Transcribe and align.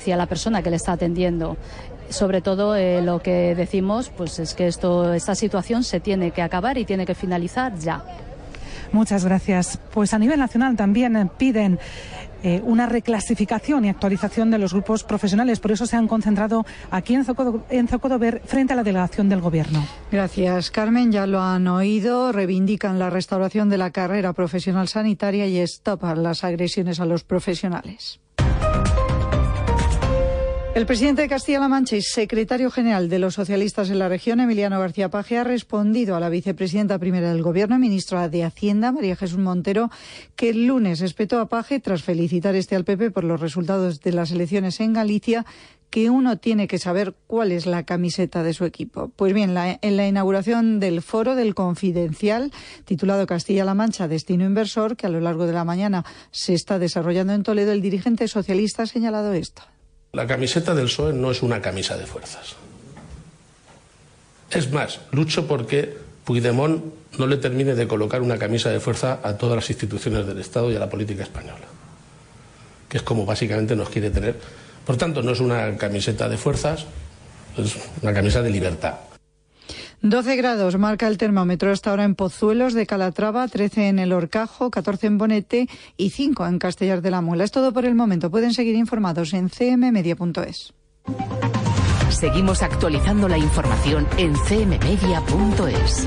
hacia 0.00 0.16
la 0.16 0.26
persona 0.26 0.62
que 0.62 0.70
le 0.70 0.76
está 0.76 0.92
atendiendo. 0.92 1.58
Sobre 2.08 2.40
todo 2.40 2.74
eh, 2.74 3.02
lo 3.02 3.20
que 3.20 3.54
decimos 3.54 4.10
pues 4.16 4.38
es 4.38 4.54
que 4.54 4.66
esto, 4.66 5.12
esta 5.12 5.34
situación 5.34 5.84
se 5.84 6.00
tiene 6.00 6.30
que 6.30 6.42
acabar 6.42 6.78
y 6.78 6.86
tiene 6.86 7.04
que 7.04 7.14
finalizar 7.14 7.78
ya. 7.78 8.02
Muchas 8.92 9.24
gracias. 9.24 9.78
Pues 9.92 10.14
a 10.14 10.18
nivel 10.18 10.38
nacional 10.38 10.74
también 10.74 11.30
piden 11.36 11.78
eh, 12.42 12.62
una 12.64 12.86
reclasificación 12.86 13.84
y 13.84 13.90
actualización 13.90 14.50
de 14.50 14.58
los 14.58 14.72
grupos 14.72 15.04
profesionales. 15.04 15.60
Por 15.60 15.72
eso 15.72 15.86
se 15.86 15.96
han 15.96 16.08
concentrado 16.08 16.64
aquí 16.90 17.14
en 17.14 17.24
Zocodover 17.24 18.42
frente 18.46 18.72
a 18.72 18.76
la 18.76 18.82
delegación 18.82 19.28
del 19.28 19.42
Gobierno. 19.42 19.86
Gracias, 20.10 20.70
Carmen. 20.70 21.12
Ya 21.12 21.26
lo 21.26 21.40
han 21.40 21.68
oído. 21.68 22.32
Reivindican 22.32 22.98
la 22.98 23.10
restauración 23.10 23.68
de 23.68 23.78
la 23.78 23.90
carrera 23.90 24.32
profesional 24.32 24.88
sanitaria 24.88 25.46
y 25.46 25.58
estopan 25.58 26.22
las 26.22 26.42
agresiones 26.42 26.98
a 26.98 27.04
los 27.04 27.22
profesionales. 27.22 28.20
El 30.80 30.86
presidente 30.86 31.20
de 31.20 31.28
Castilla-La 31.28 31.68
Mancha 31.68 31.96
y 31.96 32.00
secretario 32.00 32.70
general 32.70 33.10
de 33.10 33.18
los 33.18 33.34
socialistas 33.34 33.90
en 33.90 33.98
la 33.98 34.08
región, 34.08 34.40
Emiliano 34.40 34.80
García 34.80 35.10
Paje, 35.10 35.36
ha 35.36 35.44
respondido 35.44 36.16
a 36.16 36.20
la 36.20 36.30
vicepresidenta 36.30 36.98
primera 36.98 37.30
del 37.30 37.42
Gobierno, 37.42 37.78
ministra 37.78 38.30
de 38.30 38.44
Hacienda, 38.44 38.90
María 38.90 39.14
Jesús 39.14 39.36
Montero, 39.36 39.90
que 40.36 40.48
el 40.48 40.66
lunes 40.66 41.02
espetó 41.02 41.38
a 41.38 41.50
Paje 41.50 41.80
tras 41.80 42.02
felicitar 42.02 42.54
este 42.54 42.76
al 42.76 42.86
PP 42.86 43.10
por 43.10 43.24
los 43.24 43.42
resultados 43.42 44.00
de 44.00 44.12
las 44.14 44.30
elecciones 44.30 44.80
en 44.80 44.94
Galicia 44.94 45.44
que 45.90 46.08
uno 46.08 46.38
tiene 46.38 46.66
que 46.66 46.78
saber 46.78 47.14
cuál 47.26 47.52
es 47.52 47.66
la 47.66 47.82
camiseta 47.82 48.42
de 48.42 48.54
su 48.54 48.64
equipo. 48.64 49.12
Pues 49.16 49.34
bien, 49.34 49.54
en 49.58 49.96
la 49.98 50.08
inauguración 50.08 50.80
del 50.80 51.02
foro 51.02 51.34
del 51.34 51.54
Confidencial, 51.54 52.52
titulado 52.86 53.26
Castilla-La 53.26 53.74
Mancha, 53.74 54.08
Destino 54.08 54.46
Inversor, 54.46 54.96
que 54.96 55.06
a 55.06 55.10
lo 55.10 55.20
largo 55.20 55.46
de 55.46 55.52
la 55.52 55.64
mañana 55.64 56.06
se 56.30 56.54
está 56.54 56.78
desarrollando 56.78 57.34
en 57.34 57.42
Toledo, 57.42 57.72
el 57.72 57.82
dirigente 57.82 58.28
socialista 58.28 58.84
ha 58.84 58.86
señalado 58.86 59.34
esto. 59.34 59.62
La 60.12 60.26
camiseta 60.26 60.74
del 60.74 60.86
PSOE 60.86 61.12
no 61.12 61.30
es 61.30 61.42
una 61.42 61.62
camisa 61.62 61.96
de 61.96 62.06
fuerzas. 62.06 62.56
Es 64.50 64.72
más, 64.72 65.00
lucho 65.12 65.46
porque 65.46 65.96
Puigdemont 66.24 66.82
no 67.18 67.26
le 67.26 67.36
termine 67.36 67.74
de 67.74 67.86
colocar 67.86 68.20
una 68.20 68.36
camisa 68.36 68.70
de 68.70 68.80
fuerza 68.80 69.20
a 69.22 69.36
todas 69.36 69.54
las 69.54 69.70
instituciones 69.70 70.26
del 70.26 70.40
Estado 70.40 70.72
y 70.72 70.76
a 70.76 70.80
la 70.80 70.90
política 70.90 71.22
española, 71.22 71.66
que 72.88 72.96
es 72.96 73.02
como 73.04 73.24
básicamente 73.24 73.76
nos 73.76 73.88
quiere 73.88 74.10
tener. 74.10 74.36
Por 74.84 74.96
tanto, 74.96 75.22
no 75.22 75.30
es 75.30 75.40
una 75.40 75.76
camiseta 75.76 76.28
de 76.28 76.36
fuerzas, 76.36 76.86
es 77.56 77.76
una 78.02 78.12
camisa 78.12 78.42
de 78.42 78.50
libertad. 78.50 78.94
12 80.02 80.36
grados 80.36 80.78
marca 80.78 81.06
el 81.08 81.18
termómetro 81.18 81.70
hasta 81.70 81.90
ahora 81.90 82.04
en 82.04 82.14
Pozuelos 82.14 82.72
de 82.72 82.86
Calatrava, 82.86 83.46
13 83.46 83.88
en 83.88 83.98
el 83.98 84.12
Orcajo, 84.12 84.70
14 84.70 85.06
en 85.08 85.18
Bonete 85.18 85.68
y 85.96 86.10
5 86.10 86.46
en 86.46 86.58
Castellar 86.58 87.02
de 87.02 87.10
la 87.10 87.20
Muela. 87.20 87.44
Es 87.44 87.50
todo 87.50 87.72
por 87.72 87.84
el 87.84 87.94
momento. 87.94 88.30
Pueden 88.30 88.54
seguir 88.54 88.76
informados 88.76 89.34
en 89.34 89.50
cmmedia.es. 89.50 90.72
Seguimos 92.08 92.62
actualizando 92.62 93.28
la 93.28 93.38
información 93.38 94.06
en 94.16 94.32
cmmedia.es. 94.32 96.06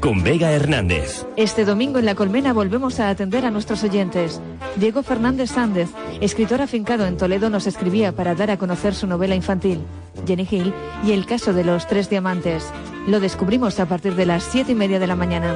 con 0.00 0.22
Vega 0.22 0.50
Hernández. 0.50 1.26
Este 1.36 1.64
domingo 1.64 1.98
en 1.98 2.06
La 2.06 2.14
Colmena 2.14 2.52
volvemos 2.52 2.98
a 3.00 3.10
atender 3.10 3.44
a 3.44 3.50
nuestros 3.50 3.84
oyentes. 3.84 4.40
Diego 4.76 5.02
Fernández 5.02 5.50
Sández, 5.50 5.90
escritor 6.20 6.62
afincado 6.62 7.06
en 7.06 7.16
Toledo, 7.16 7.50
nos 7.50 7.66
escribía 7.66 8.12
para 8.12 8.34
dar 8.34 8.50
a 8.50 8.56
conocer 8.56 8.94
su 8.94 9.06
novela 9.06 9.34
infantil, 9.34 9.82
Jenny 10.26 10.48
Hill, 10.50 10.74
y 11.04 11.12
el 11.12 11.26
caso 11.26 11.52
de 11.52 11.64
los 11.64 11.86
tres 11.86 12.08
diamantes. 12.08 12.64
Lo 13.06 13.20
descubrimos 13.20 13.78
a 13.78 13.86
partir 13.86 14.14
de 14.14 14.26
las 14.26 14.42
siete 14.42 14.72
y 14.72 14.74
media 14.74 14.98
de 14.98 15.06
la 15.06 15.16
mañana. 15.16 15.54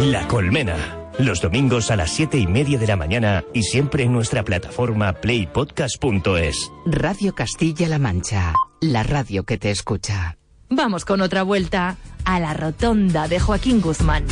La 0.00 0.26
Colmena. 0.26 0.76
Los 1.18 1.42
domingos 1.42 1.90
a 1.90 1.96
las 1.96 2.10
siete 2.10 2.38
y 2.38 2.46
media 2.46 2.78
de 2.78 2.86
la 2.86 2.96
mañana 2.96 3.44
y 3.52 3.62
siempre 3.62 4.04
en 4.04 4.12
nuestra 4.12 4.42
plataforma 4.42 5.12
playpodcast.es. 5.12 6.72
Radio 6.86 7.34
Castilla-La 7.34 7.98
Mancha. 7.98 8.54
La 8.80 9.02
radio 9.02 9.44
que 9.44 9.58
te 9.58 9.70
escucha. 9.70 10.39
Vamos 10.72 11.04
con 11.04 11.20
otra 11.20 11.42
vuelta 11.42 11.96
a 12.24 12.38
la 12.38 12.54
rotonda 12.54 13.26
de 13.26 13.40
Joaquín 13.40 13.80
Guzmán. 13.80 14.24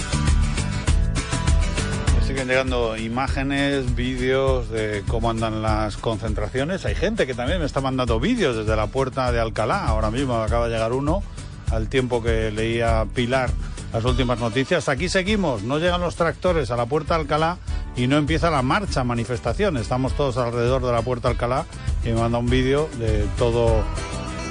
Siguen 2.25 2.47
llegando 2.47 2.97
imágenes, 2.97 3.97
vídeos 3.97 4.71
de 4.71 5.03
cómo 5.09 5.31
andan 5.31 5.63
las 5.63 5.97
concentraciones. 5.97 6.87
Hay 6.87 6.95
gente 6.95 7.27
que 7.27 7.35
también 7.35 7.59
me 7.59 7.67
está 7.67 7.81
mandando 7.81 8.21
vídeos 8.21 8.57
desde 8.57 8.77
la 8.77 8.87
puerta 8.87 9.33
de 9.33 9.41
Alcalá. 9.41 9.85
Ahora 9.85 10.13
mismo 10.13 10.37
acaba 10.37 10.69
de 10.69 10.75
llegar 10.75 10.93
uno 10.93 11.25
al 11.73 11.89
tiempo 11.89 12.23
que 12.23 12.53
leía 12.53 13.05
Pilar 13.13 13.51
las 13.93 14.05
últimas 14.05 14.39
noticias. 14.39 14.89
Aquí 14.89 15.09
seguimos, 15.09 15.65
no 15.65 15.81
llegan 15.81 16.01
los 16.01 16.15
tractores 16.15 16.71
a 16.71 16.77
la 16.77 16.87
puerta 16.87 17.15
de 17.15 17.23
Alcalá 17.23 17.59
y 17.97 18.07
no 18.07 18.17
empieza 18.17 18.49
la 18.49 18.63
marcha, 18.63 19.03
manifestación. 19.03 19.77
Estamos 19.77 20.13
todos 20.13 20.37
alrededor 20.37 20.87
de 20.87 20.93
la 20.93 21.03
puerta 21.03 21.27
de 21.27 21.33
Alcalá 21.33 21.67
y 22.05 22.11
me 22.11 22.21
manda 22.21 22.39
un 22.39 22.49
vídeo 22.49 22.89
de 23.01 23.27
todo 23.39 23.83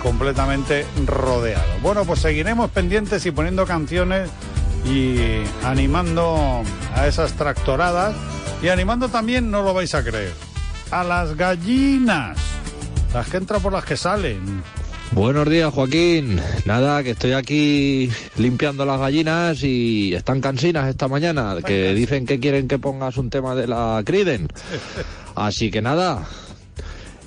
completamente 0.07 0.85
rodeado. 1.05 1.65
Bueno, 1.81 2.05
pues 2.05 2.21
seguiremos 2.21 2.71
pendientes 2.71 3.25
y 3.25 3.31
poniendo 3.31 3.65
canciones 3.65 4.29
y 4.85 5.17
animando 5.65 6.63
a 6.95 7.07
esas 7.07 7.33
tractoradas 7.33 8.15
y 8.63 8.69
animando 8.69 9.09
también, 9.09 9.51
no 9.51 9.63
lo 9.63 9.73
vais 9.73 9.93
a 9.95 10.05
creer, 10.05 10.31
a 10.91 11.03
las 11.03 11.35
gallinas, 11.35 12.37
las 13.13 13.27
que 13.27 13.35
entran 13.35 13.61
por 13.61 13.73
las 13.73 13.83
que 13.83 13.97
salen. 13.97 14.63
Buenos 15.11 15.49
días, 15.49 15.73
Joaquín. 15.73 16.39
Nada, 16.63 17.03
que 17.03 17.11
estoy 17.11 17.33
aquí 17.33 18.09
limpiando 18.37 18.85
las 18.85 19.01
gallinas 19.01 19.61
y 19.61 20.15
están 20.15 20.39
cansinas 20.39 20.87
esta 20.87 21.09
mañana, 21.09 21.57
que 21.65 21.93
dicen 21.93 22.25
que 22.25 22.39
quieren 22.39 22.69
que 22.69 22.79
pongas 22.79 23.17
un 23.17 23.29
tema 23.29 23.55
de 23.55 23.67
la 23.67 24.01
Criden. 24.05 24.47
Así 25.35 25.69
que 25.69 25.81
nada, 25.81 26.25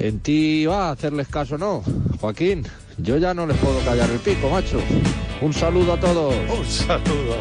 en 0.00 0.21
ti 0.21 0.66
va 0.66 0.88
a 0.88 0.93
hacerles 0.93 1.28
caso, 1.28 1.59
¿no? 1.59 1.83
Joaquín, 2.21 2.65
yo 2.99 3.19
ya 3.19 3.34
no 3.34 3.47
les 3.47 3.56
puedo 3.59 3.78
callar 3.81 4.11
el 4.11 4.19
pico, 4.19 4.49
macho. 4.49 4.81
Un 5.41 5.53
saludo 5.53 5.93
a 5.93 6.00
todos. 6.00 6.34
Un 6.59 6.65
saludo. 6.66 7.37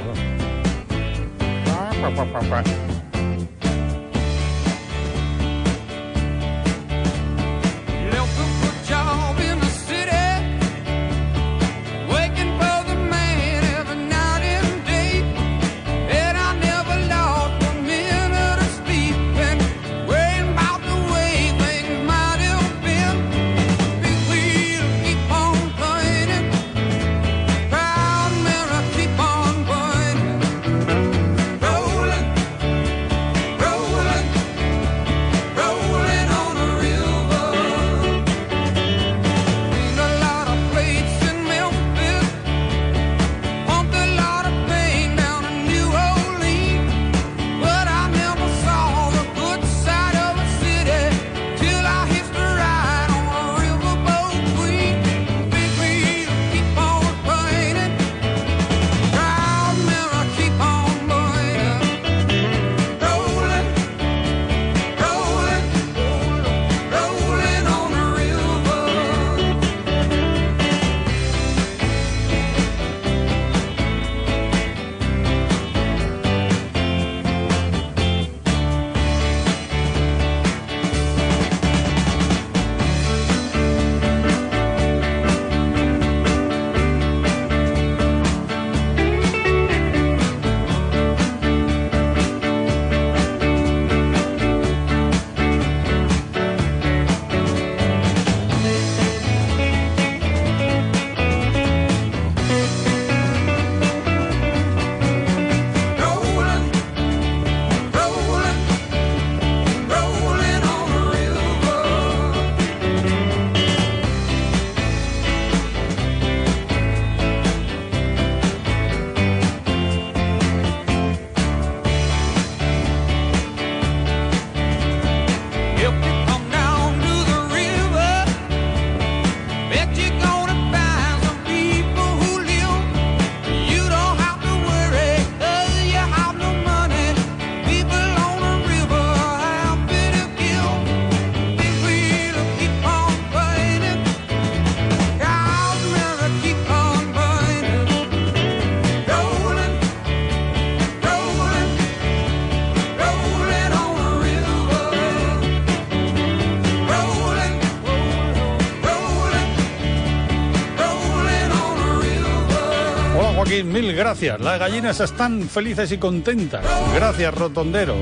Gracias. 164.20 164.42
Las 164.42 164.60
gallinas 164.60 165.00
están 165.00 165.48
felices 165.48 165.92
y 165.92 165.98
contentas. 165.98 166.66
Gracias, 166.94 167.34
rotonderos. 167.34 167.98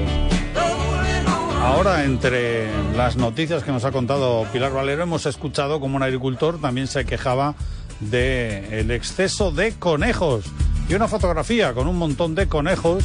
Ahora, 1.62 2.06
entre 2.06 2.68
las 2.96 3.18
noticias 3.18 3.64
que 3.64 3.72
nos 3.72 3.84
ha 3.86 3.92
contado 3.92 4.46
Pilar 4.52 4.74
Valero, 4.74 5.04
hemos 5.04 5.26
escuchado 5.26 5.80
como 5.80 5.96
un 5.96 6.04
agricultor 6.04 6.60
también 6.60 6.88
se 6.88 7.06
quejaba 7.06 7.56
del 8.00 8.90
exceso 8.90 9.52
de 9.52 9.74
conejos. 9.74 10.46
Y 10.90 10.96
una 10.96 11.08
fotografía 11.08 11.74
con 11.74 11.88
un 11.88 11.98
montón 11.98 12.34
de 12.34 12.48
conejos 12.48 13.04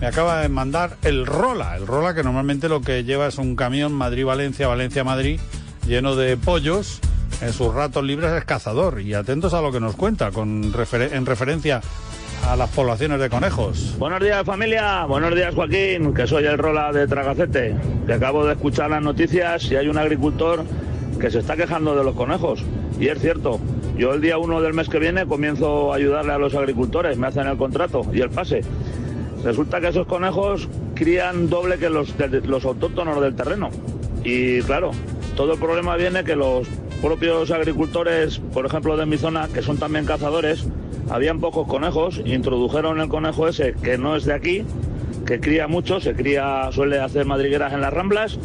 me 0.00 0.06
acaba 0.06 0.40
de 0.40 0.48
mandar 0.48 0.96
el 1.02 1.26
Rola. 1.26 1.76
El 1.76 1.86
Rola 1.86 2.14
que 2.14 2.22
normalmente 2.22 2.68
lo 2.68 2.80
que 2.80 3.04
lleva 3.04 3.26
es 3.26 3.38
un 3.38 3.54
camión 3.54 3.92
Madrid-Valencia, 3.92 4.66
Valencia-Madrid, 4.68 5.40
lleno 5.86 6.16
de 6.16 6.36
pollos. 6.36 7.00
En 7.42 7.52
sus 7.52 7.72
ratos 7.72 8.04
libres 8.04 8.32
es 8.32 8.44
cazador. 8.44 9.00
Y 9.00 9.14
atentos 9.14 9.52
a 9.54 9.60
lo 9.60 9.72
que 9.72 9.80
nos 9.80 9.96
cuenta 9.96 10.30
con 10.30 10.64
en 10.64 11.26
referencia 11.26 11.80
a 12.50 12.56
las 12.56 12.70
poblaciones 12.70 13.20
de 13.20 13.30
conejos. 13.30 13.94
Buenos 13.96 14.20
días 14.20 14.44
familia, 14.44 15.04
buenos 15.04 15.36
días 15.36 15.54
Joaquín, 15.54 16.12
que 16.12 16.26
soy 16.26 16.46
el 16.46 16.58
Rola 16.58 16.90
de 16.90 17.06
Tragacete, 17.06 17.76
que 18.04 18.12
acabo 18.12 18.44
de 18.44 18.54
escuchar 18.54 18.90
las 18.90 19.00
noticias 19.00 19.70
y 19.70 19.76
hay 19.76 19.86
un 19.86 19.96
agricultor 19.96 20.64
que 21.20 21.30
se 21.30 21.38
está 21.38 21.54
quejando 21.54 21.94
de 21.94 22.02
los 22.02 22.16
conejos. 22.16 22.64
Y 22.98 23.06
es 23.06 23.20
cierto, 23.20 23.60
yo 23.96 24.14
el 24.14 24.20
día 24.20 24.36
1 24.38 24.62
del 24.62 24.74
mes 24.74 24.88
que 24.88 24.98
viene 24.98 25.26
comienzo 25.26 25.92
a 25.92 25.96
ayudarle 25.96 26.32
a 26.32 26.38
los 26.38 26.56
agricultores, 26.56 27.16
me 27.16 27.28
hacen 27.28 27.46
el 27.46 27.56
contrato 27.56 28.04
y 28.12 28.20
el 28.20 28.30
pase. 28.30 28.62
Resulta 29.44 29.80
que 29.80 29.88
esos 29.88 30.08
conejos 30.08 30.68
crían 30.96 31.48
doble 31.48 31.78
que 31.78 31.88
los, 31.88 32.12
los 32.46 32.64
autóctonos 32.64 33.20
del 33.20 33.36
terreno. 33.36 33.70
Y 34.24 34.60
claro, 34.62 34.90
todo 35.36 35.52
el 35.52 35.60
problema 35.60 35.94
viene 35.94 36.24
que 36.24 36.34
los 36.34 36.66
propios 37.00 37.52
agricultores, 37.52 38.40
por 38.52 38.66
ejemplo 38.66 38.96
de 38.96 39.06
mi 39.06 39.18
zona, 39.18 39.46
que 39.46 39.62
son 39.62 39.78
también 39.78 40.04
cazadores, 40.04 40.66
habían 41.10 41.40
pocos 41.40 41.66
conejos, 41.66 42.22
introdujeron 42.24 43.00
el 43.00 43.08
conejo 43.08 43.48
ese 43.48 43.74
que 43.74 43.98
no 43.98 44.16
es 44.16 44.24
de 44.24 44.34
aquí, 44.34 44.64
que 45.26 45.40
cría 45.40 45.68
mucho, 45.68 46.00
se 46.00 46.14
cría, 46.14 46.70
suele 46.72 47.00
hacer 47.00 47.26
madrigueras 47.26 47.72
en 47.72 47.80
las 47.80 47.92
ramblas. 47.92 48.38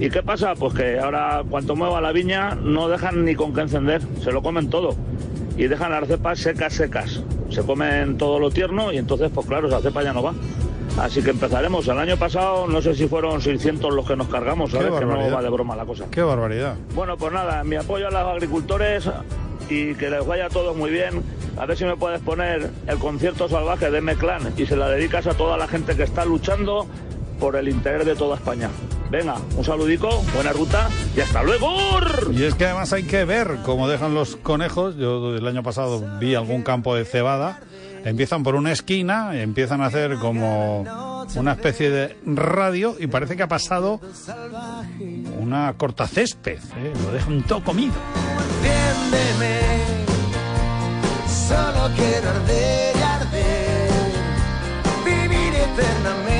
¿Y 0.00 0.10
qué 0.10 0.22
pasa? 0.22 0.54
Pues 0.54 0.74
que 0.74 0.98
ahora 0.98 1.42
cuanto 1.48 1.74
mueva 1.74 2.00
la 2.00 2.12
viña 2.12 2.54
no 2.54 2.88
dejan 2.88 3.24
ni 3.24 3.34
con 3.34 3.54
qué 3.54 3.62
encender, 3.62 4.02
se 4.22 4.32
lo 4.32 4.42
comen 4.42 4.68
todo 4.68 4.94
y 5.56 5.66
dejan 5.66 5.90
las 5.90 6.06
cepas 6.06 6.38
secas, 6.38 6.72
secas. 6.72 7.22
Se 7.50 7.62
comen 7.62 8.18
todo 8.18 8.38
lo 8.38 8.50
tierno 8.50 8.92
y 8.92 8.98
entonces, 8.98 9.30
pues 9.34 9.46
claro, 9.46 9.68
esa 9.68 9.80
cepa 9.80 10.02
ya 10.02 10.12
no 10.12 10.22
va. 10.22 10.34
Así 11.00 11.22
que 11.22 11.30
empezaremos. 11.30 11.86
El 11.88 11.98
año 11.98 12.16
pasado 12.16 12.66
no 12.66 12.80
sé 12.82 12.94
si 12.94 13.06
fueron 13.06 13.40
600 13.40 13.92
los 13.92 14.06
que 14.06 14.16
nos 14.16 14.28
cargamos, 14.28 14.70
¿sabes? 14.70 14.92
Que 14.92 15.04
no 15.04 15.16
va 15.30 15.42
de 15.42 15.48
broma 15.48 15.76
la 15.76 15.84
cosa. 15.84 16.06
Qué 16.10 16.22
barbaridad. 16.22 16.76
Bueno, 16.94 17.16
pues 17.16 17.32
nada, 17.32 17.62
mi 17.64 17.76
apoyo 17.76 18.08
a 18.08 18.10
los 18.10 18.22
agricultores 18.22 19.08
y 19.68 19.94
que 19.94 20.10
les 20.10 20.26
vaya 20.26 20.48
todo 20.48 20.74
muy 20.74 20.90
bien. 20.90 21.22
A 21.56 21.66
ver 21.66 21.76
si 21.76 21.84
me 21.84 21.96
puedes 21.96 22.20
poner 22.20 22.70
el 22.86 22.98
concierto 22.98 23.48
salvaje 23.48 23.90
de 23.90 23.98
M-Clan 23.98 24.54
y 24.56 24.66
se 24.66 24.76
la 24.76 24.88
dedicas 24.88 25.26
a 25.26 25.34
toda 25.34 25.56
la 25.56 25.66
gente 25.66 25.96
que 25.96 26.04
está 26.04 26.24
luchando 26.24 26.86
por 27.40 27.56
el 27.56 27.68
interés 27.68 28.06
de 28.06 28.14
toda 28.14 28.36
España. 28.36 28.70
Venga, 29.10 29.36
un 29.56 29.64
saludico, 29.64 30.22
buena 30.34 30.52
ruta 30.52 30.88
y 31.16 31.20
hasta 31.20 31.42
luego. 31.42 31.76
Y 32.30 32.44
es 32.44 32.54
que 32.54 32.66
además 32.66 32.92
hay 32.92 33.04
que 33.04 33.24
ver 33.24 33.58
cómo 33.64 33.88
dejan 33.88 34.14
los 34.14 34.36
conejos. 34.36 34.96
Yo 34.96 35.34
el 35.34 35.46
año 35.46 35.62
pasado 35.62 36.04
vi 36.18 36.34
algún 36.34 36.62
campo 36.62 36.94
de 36.94 37.04
cebada. 37.04 37.60
Empiezan 38.04 38.42
por 38.42 38.54
una 38.54 38.72
esquina, 38.72 39.40
empiezan 39.40 39.80
a 39.80 39.86
hacer 39.86 40.16
como 40.16 40.84
una 41.34 41.52
especie 41.52 41.90
de 41.90 42.16
radio 42.24 42.96
y 42.98 43.06
parece 43.06 43.36
que 43.36 43.42
ha 43.42 43.48
pasado 43.48 44.00
una 45.38 45.74
cortacésped. 45.76 46.58
¿eh? 46.58 46.92
Lo 47.04 47.12
dejan 47.12 47.42
todo 47.42 47.62
comido. 47.62 47.94
solo 51.48 51.90
quiero 51.96 52.28
arder 52.30 52.96
arder, 53.02 53.90
vivir 55.04 55.54
eternamente 55.54 56.37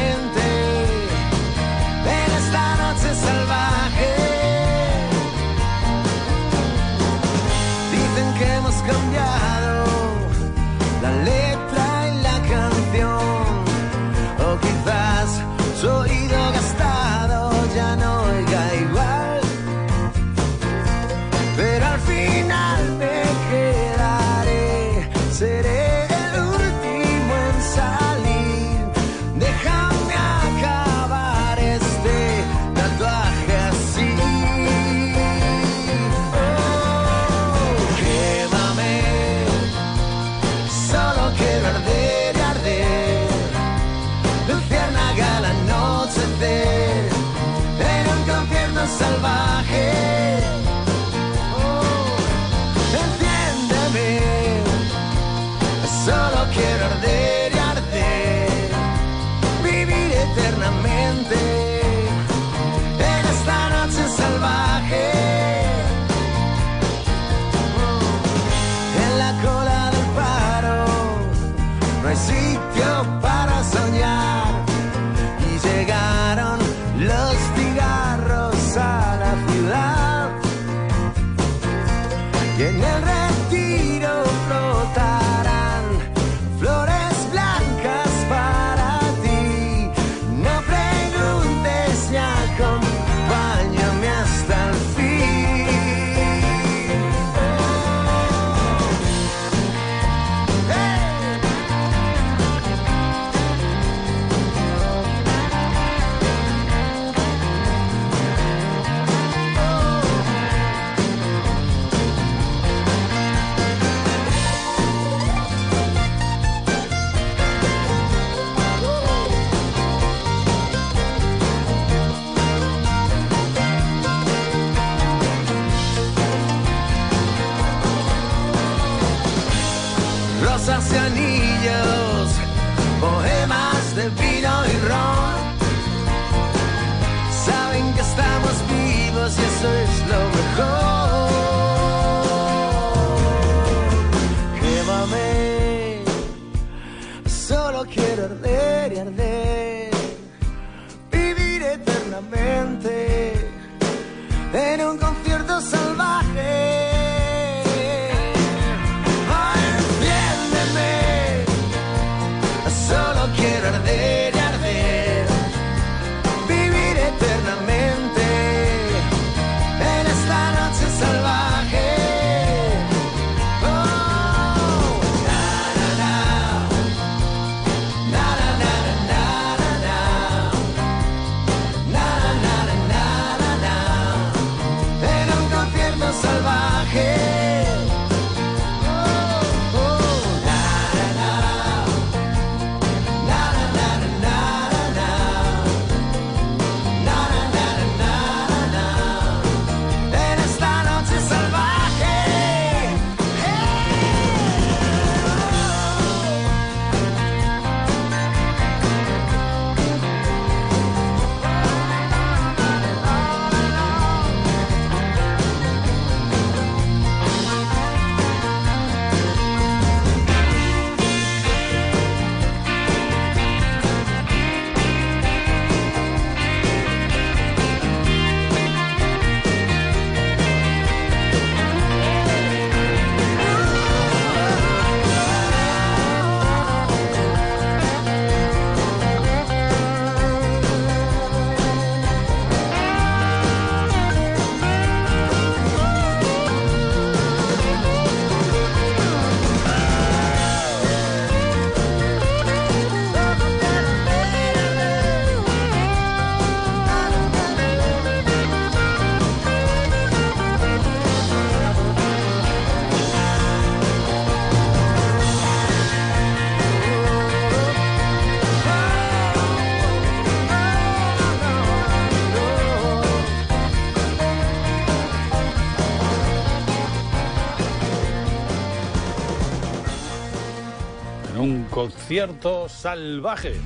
concierto 282.09 282.71
salvaje. 282.71 283.61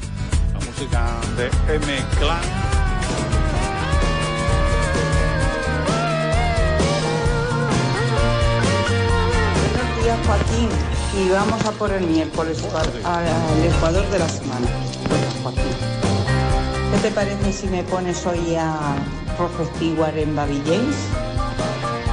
La 0.52 0.58
música 0.58 1.06
de 1.36 1.44
M 1.76 1.86
Clan. 2.18 2.40
Buenos 9.70 10.02
días, 10.02 10.18
Joaquín. 10.26 10.68
Y 11.20 11.28
vamos 11.30 11.64
a 11.64 11.70
por 11.70 11.92
el 11.92 12.04
miércoles 12.04 12.64
al 13.04 13.64
Ecuador 13.64 14.04
de 14.10 14.18
la 14.18 14.28
semana. 14.28 14.66
¿Qué 16.90 16.98
te 17.00 17.14
parece 17.14 17.52
si 17.52 17.68
me 17.68 17.84
pones 17.84 18.26
hoy 18.26 18.56
a 18.56 18.96
Stewart 19.76 20.18
en 20.18 20.34
Baby 20.34 20.60
James? 20.66 20.96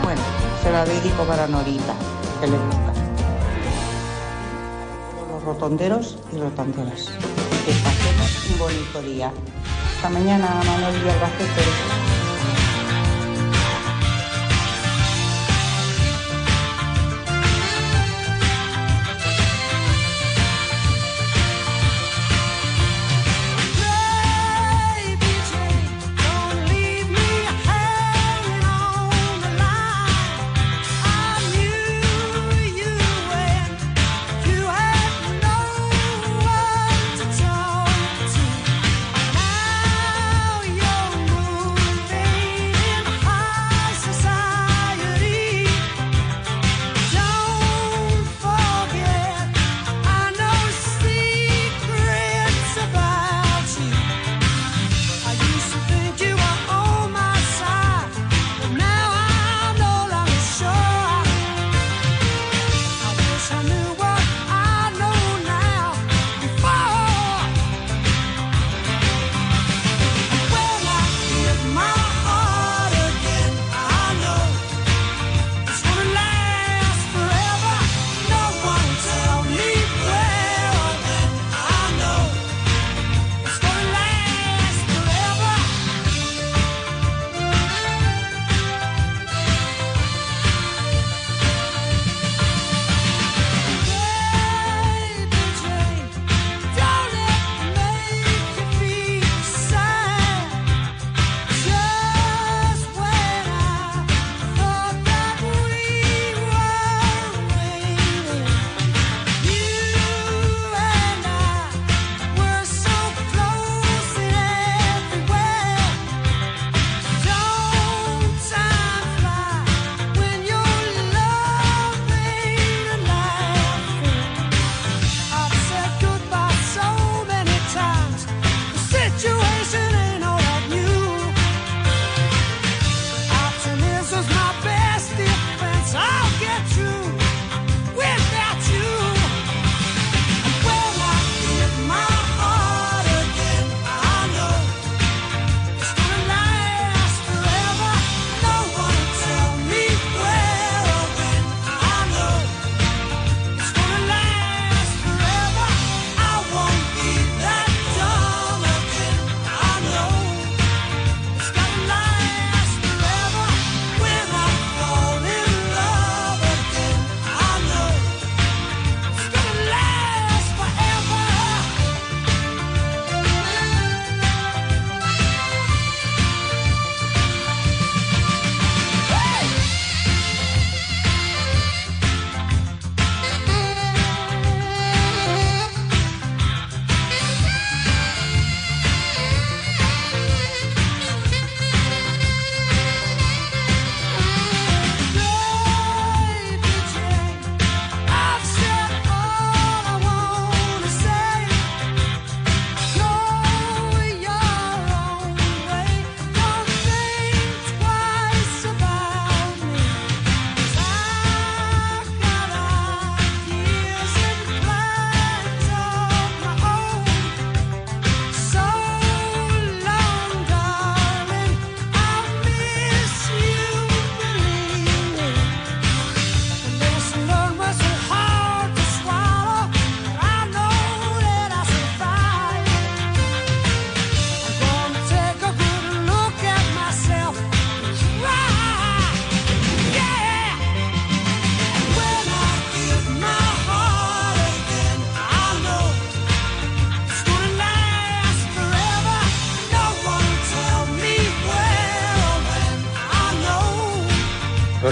Bueno, 0.04 0.22
se 0.62 0.72
la 0.72 0.86
dedico 0.86 1.24
para 1.24 1.48
Norita, 1.48 1.96
que 2.40 2.46
le. 2.46 2.99
Rotonderos 5.50 6.20
y 6.32 6.38
rotonderas. 6.38 7.10
Que 7.66 7.72
pasemos 7.84 8.52
un 8.52 8.60
bonito 8.60 9.02
día. 9.02 9.32
Hasta 9.96 10.08
mañana, 10.12 10.62
Manuel 10.64 10.96
y 11.04 11.10
Albacete. 11.10 11.89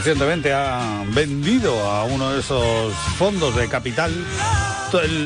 Recientemente 0.07 0.53
ha 0.53 1.03
vendido 1.13 1.77
a 1.81 2.05
uno 2.05 2.31
de 2.31 2.39
esos 2.39 2.93
fondos 3.17 3.53
de 3.57 3.67
capital 3.67 4.09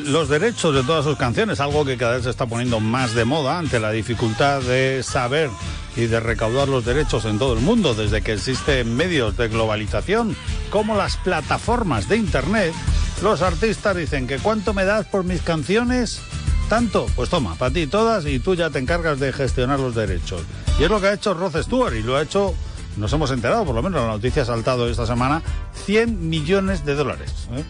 los 0.05 0.27
derechos 0.27 0.73
de 0.73 0.81
todas 0.81 1.05
sus 1.05 1.17
canciones, 1.17 1.59
algo 1.59 1.85
que 1.85 1.97
cada 1.97 2.15
vez 2.15 2.23
se 2.23 2.31
está 2.31 2.47
poniendo 2.47 2.79
más 2.79 3.13
de 3.13 3.23
moda 3.23 3.59
ante 3.59 3.79
la 3.79 3.91
dificultad 3.91 4.59
de 4.63 5.03
saber 5.03 5.51
y 5.95 6.07
de 6.07 6.19
recaudar 6.19 6.67
los 6.67 6.83
derechos 6.83 7.25
en 7.25 7.37
todo 7.37 7.53
el 7.53 7.59
mundo, 7.59 7.93
desde 7.93 8.23
que 8.23 8.33
existen 8.33 8.95
medios 8.95 9.37
de 9.37 9.49
globalización 9.49 10.35
como 10.71 10.95
las 10.95 11.15
plataformas 11.17 12.09
de 12.09 12.17
Internet 12.17 12.73
Los 13.21 13.43
artistas 13.43 13.95
dicen 13.95 14.25
que 14.25 14.39
cuánto 14.39 14.73
me 14.73 14.83
das 14.83 15.05
por 15.05 15.23
mis 15.23 15.43
canciones, 15.43 16.23
tanto, 16.69 17.05
pues 17.15 17.29
toma, 17.29 17.53
para 17.53 17.71
ti 17.71 17.85
todas 17.85 18.25
y 18.25 18.39
tú 18.39 18.55
ya 18.55 18.71
te 18.71 18.79
encargas 18.79 19.19
de 19.19 19.31
gestionar 19.31 19.79
los 19.79 19.93
derechos. 19.93 20.41
Y 20.79 20.85
es 20.85 20.89
lo 20.89 20.99
que 20.99 21.05
ha 21.05 21.13
hecho 21.13 21.35
Rod 21.35 21.55
Stewart 21.61 21.93
y 21.93 22.01
lo 22.01 22.17
ha 22.17 22.23
hecho, 22.23 22.55
nos 22.97 23.11
hemos 23.13 23.31
enterado, 23.31 23.65
por 23.65 23.75
lo 23.75 23.81
menos 23.81 24.01
la 24.01 24.07
noticia 24.07 24.43
ha 24.43 24.45
saltado 24.45 24.89
esta 24.89 25.05
semana, 25.05 25.41
100 25.85 26.29
millones 26.29 26.85
de 26.85 26.95
dólares. 26.95 27.47
¿eh? 27.53 27.63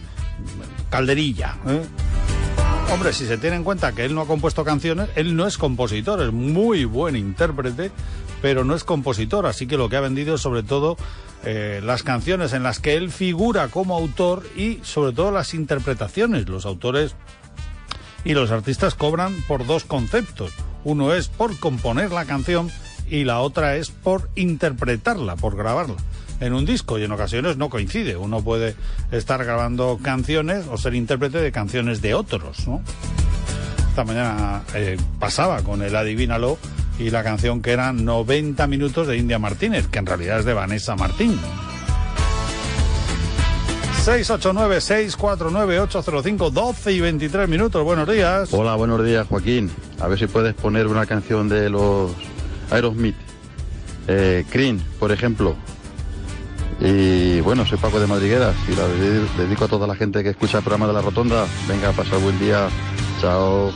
Calderilla. 0.90 1.56
¿eh? 1.66 1.82
Hombre, 2.92 3.12
si 3.12 3.26
se 3.26 3.38
tiene 3.38 3.56
en 3.56 3.64
cuenta 3.64 3.92
que 3.92 4.04
él 4.04 4.14
no 4.14 4.22
ha 4.22 4.26
compuesto 4.26 4.64
canciones, 4.64 5.08
él 5.14 5.34
no 5.34 5.46
es 5.46 5.56
compositor, 5.56 6.20
es 6.20 6.32
muy 6.32 6.84
buen 6.84 7.16
intérprete, 7.16 7.90
pero 8.42 8.64
no 8.64 8.74
es 8.74 8.84
compositor, 8.84 9.46
así 9.46 9.66
que 9.66 9.76
lo 9.76 9.88
que 9.88 9.96
ha 9.96 10.00
vendido 10.00 10.34
es 10.34 10.40
sobre 10.40 10.62
todo 10.62 10.96
eh, 11.44 11.80
las 11.82 12.02
canciones 12.02 12.52
en 12.52 12.62
las 12.62 12.80
que 12.80 12.96
él 12.96 13.10
figura 13.10 13.68
como 13.68 13.96
autor 13.96 14.44
y 14.56 14.80
sobre 14.82 15.12
todo 15.12 15.30
las 15.30 15.54
interpretaciones. 15.54 16.48
Los 16.48 16.66
autores 16.66 17.14
y 18.24 18.34
los 18.34 18.50
artistas 18.50 18.94
cobran 18.94 19.34
por 19.48 19.66
dos 19.66 19.84
conceptos. 19.84 20.52
Uno 20.84 21.14
es 21.14 21.28
por 21.28 21.58
componer 21.58 22.12
la 22.12 22.24
canción 22.24 22.70
y 23.12 23.24
la 23.24 23.40
otra 23.40 23.76
es 23.76 23.90
por 23.90 24.30
interpretarla, 24.36 25.36
por 25.36 25.54
grabarla 25.54 25.96
en 26.40 26.54
un 26.54 26.64
disco 26.64 26.98
y 26.98 27.04
en 27.04 27.12
ocasiones 27.12 27.58
no 27.58 27.68
coincide. 27.68 28.16
Uno 28.16 28.42
puede 28.42 28.74
estar 29.12 29.44
grabando 29.44 29.98
canciones 30.02 30.64
o 30.70 30.78
ser 30.78 30.94
intérprete 30.94 31.36
de 31.38 31.52
canciones 31.52 32.00
de 32.00 32.14
otros, 32.14 32.66
¿no? 32.66 32.80
Esta 33.90 34.04
mañana 34.04 34.62
eh, 34.74 34.96
pasaba 35.18 35.62
con 35.62 35.82
el 35.82 35.94
Adivínalo 35.94 36.56
y 36.98 37.10
la 37.10 37.22
canción 37.22 37.60
que 37.60 37.72
era 37.72 37.92
90 37.92 38.66
minutos 38.66 39.06
de 39.06 39.18
India 39.18 39.38
Martínez, 39.38 39.88
que 39.88 39.98
en 39.98 40.06
realidad 40.06 40.38
es 40.38 40.46
de 40.46 40.54
Vanessa 40.54 40.96
Martín. 40.96 41.38
689-649-805, 44.06 46.50
12 46.50 46.92
y 46.92 47.00
23 47.00 47.46
minutos. 47.46 47.84
Buenos 47.84 48.08
días. 48.08 48.48
Hola, 48.54 48.74
buenos 48.74 49.04
días, 49.04 49.26
Joaquín. 49.28 49.70
A 50.00 50.08
ver 50.08 50.18
si 50.18 50.26
puedes 50.26 50.54
poner 50.54 50.86
una 50.86 51.04
canción 51.04 51.50
de 51.50 51.68
los 51.68 52.10
Aerosmith. 52.72 53.16
Eh, 54.08 54.44
por 54.98 55.12
ejemplo. 55.12 55.54
Y 56.80 57.40
bueno, 57.40 57.64
soy 57.64 57.78
Paco 57.78 58.00
de 58.00 58.08
Madrigueras 58.08 58.56
y 58.68 58.74
la 58.74 58.88
dedico 59.38 59.66
a 59.66 59.68
toda 59.68 59.86
la 59.86 59.94
gente 59.94 60.22
que 60.24 60.30
escucha 60.30 60.58
el 60.58 60.64
programa 60.64 60.88
de 60.88 60.94
La 60.94 61.02
Rotonda. 61.02 61.46
Venga, 61.68 61.90
a 61.90 61.92
pasar 61.92 62.18
buen 62.18 62.38
día. 62.40 62.68
Chao. 63.20 63.72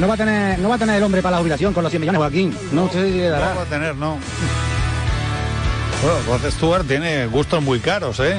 No 0.00 0.08
va 0.08 0.14
a 0.14 0.16
tener, 0.16 0.58
no 0.58 0.70
va 0.70 0.76
a 0.76 0.78
tener 0.78 0.96
el 0.96 1.02
hombre 1.02 1.20
para 1.20 1.36
la 1.36 1.40
jubilación 1.40 1.74
con 1.74 1.82
los 1.82 1.90
100 1.90 2.00
millones, 2.00 2.18
Joaquín. 2.20 2.56
No 2.72 2.90
le 2.94 3.28
dará. 3.28 3.50
No 3.50 3.56
va 3.56 3.62
a 3.62 3.66
tener, 3.66 3.94
no. 3.94 4.16
Bueno, 6.02 6.18
Rod 6.26 6.50
Stewart 6.50 6.86
tiene 6.86 7.26
gustos 7.26 7.62
muy 7.62 7.80
caros, 7.80 8.18
¿eh? 8.20 8.38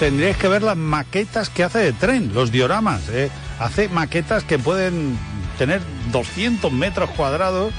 Tendríais 0.00 0.38
que 0.38 0.48
ver 0.48 0.62
las 0.62 0.78
maquetas 0.78 1.50
que 1.50 1.64
hace 1.64 1.80
de 1.80 1.92
tren, 1.92 2.32
los 2.32 2.50
dioramas, 2.50 3.10
¿eh? 3.10 3.30
Hace 3.58 3.90
maquetas 3.90 4.42
que 4.42 4.58
pueden 4.58 5.18
tener 5.58 5.82
200 6.12 6.72
metros 6.72 7.10
cuadrados, 7.10 7.74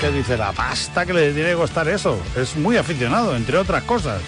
que 0.00 0.12
dice, 0.12 0.36
la 0.36 0.52
pasta 0.52 1.04
que 1.04 1.12
le 1.12 1.32
tiene 1.32 1.50
que 1.50 1.56
costar 1.56 1.88
eso. 1.88 2.20
Es 2.36 2.54
muy 2.54 2.76
aficionado, 2.76 3.34
entre 3.34 3.58
otras 3.58 3.82
cosas. 3.82 4.20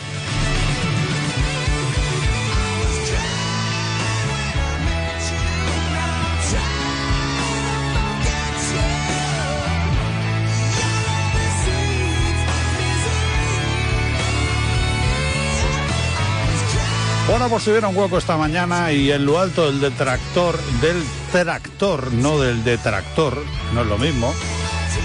Bueno, 17.42 17.56
pues 17.56 17.64
se 17.64 17.84
un 17.84 17.96
hueco 17.96 18.18
esta 18.18 18.36
mañana 18.36 18.92
y 18.92 19.10
en 19.10 19.26
lo 19.26 19.40
alto 19.40 19.66
del 19.66 19.80
detractor, 19.80 20.56
del 20.80 21.02
tractor, 21.32 22.12
no 22.12 22.38
del 22.38 22.62
detractor, 22.62 23.42
no 23.74 23.80
es 23.80 23.86
lo 23.88 23.98
mismo. 23.98 24.32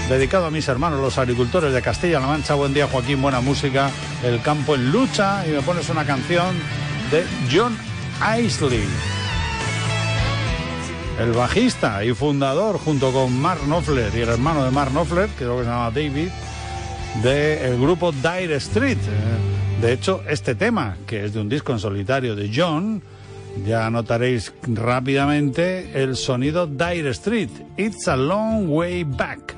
Dedicado 0.08 0.46
a 0.46 0.50
mis 0.52 0.68
hermanos, 0.68 1.00
los 1.00 1.18
agricultores 1.18 1.72
de 1.72 1.82
Castilla-La 1.82 2.28
Mancha. 2.28 2.54
Buen 2.54 2.72
día, 2.72 2.86
Joaquín, 2.86 3.20
buena 3.20 3.40
música. 3.40 3.90
El 4.22 4.40
campo 4.40 4.76
en 4.76 4.92
lucha 4.92 5.44
y 5.48 5.50
me 5.50 5.62
pones 5.62 5.88
una 5.88 6.04
canción 6.04 6.54
de 7.10 7.26
John 7.52 7.76
Isley. 8.40 8.84
El 11.18 11.32
bajista 11.32 12.04
y 12.04 12.14
fundador, 12.14 12.78
junto 12.78 13.12
con 13.12 13.36
Mark 13.36 13.62
Knopfler 13.64 14.14
y 14.14 14.20
el 14.20 14.28
hermano 14.28 14.64
de 14.64 14.70
Mark 14.70 14.92
Knopfler, 14.92 15.28
que 15.30 15.38
creo 15.38 15.58
que 15.58 15.64
se 15.64 15.70
llama 15.70 15.90
David, 15.90 16.28
del 17.20 17.80
grupo 17.80 18.12
Dire 18.12 18.54
Street. 18.58 18.98
De 19.80 19.92
hecho, 19.92 20.22
este 20.28 20.56
tema, 20.56 20.96
que 21.06 21.24
es 21.24 21.34
de 21.34 21.40
un 21.40 21.48
disco 21.48 21.72
en 21.72 21.78
solitario 21.78 22.34
de 22.34 22.50
John, 22.52 23.00
ya 23.64 23.88
notaréis 23.90 24.52
rápidamente 24.62 26.02
el 26.02 26.16
sonido 26.16 26.66
Dire 26.66 27.10
Street. 27.10 27.50
It's 27.76 28.08
a 28.08 28.16
long 28.16 28.68
way 28.68 29.04
back. 29.04 29.57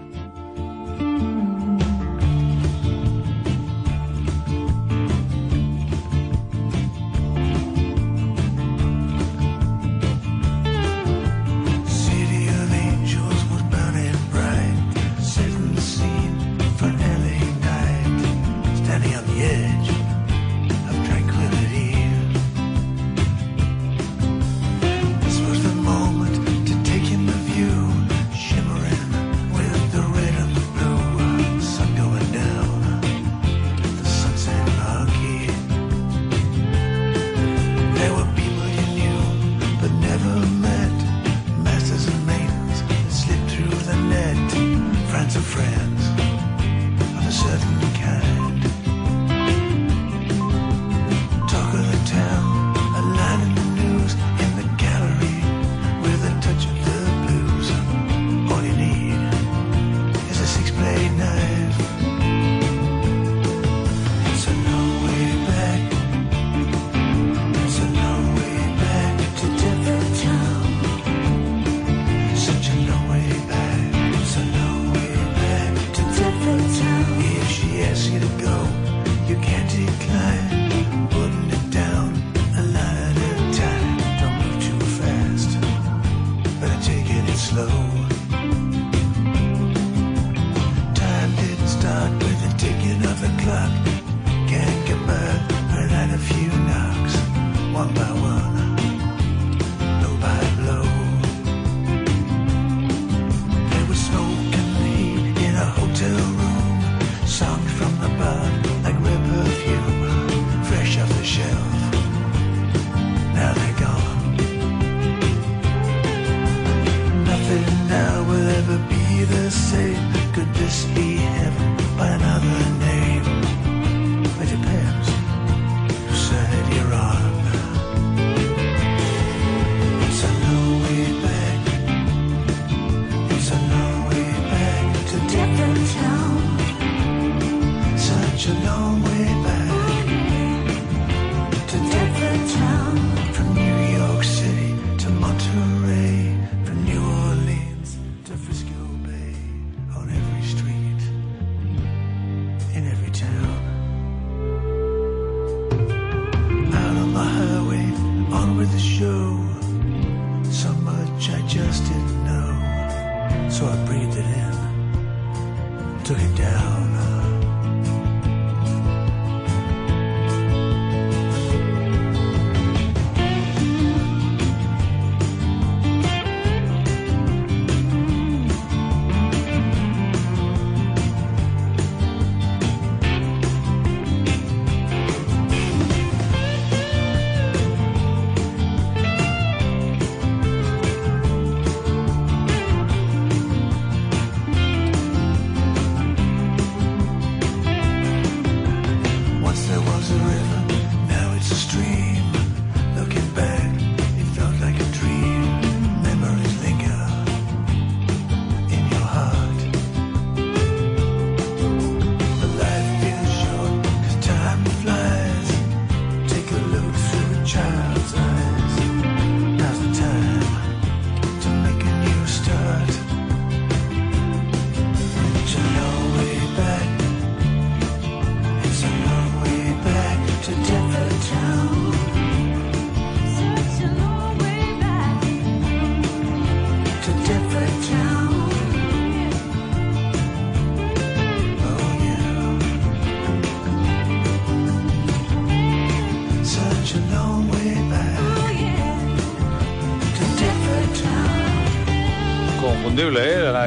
The 119.30 119.50
same. 119.50 120.19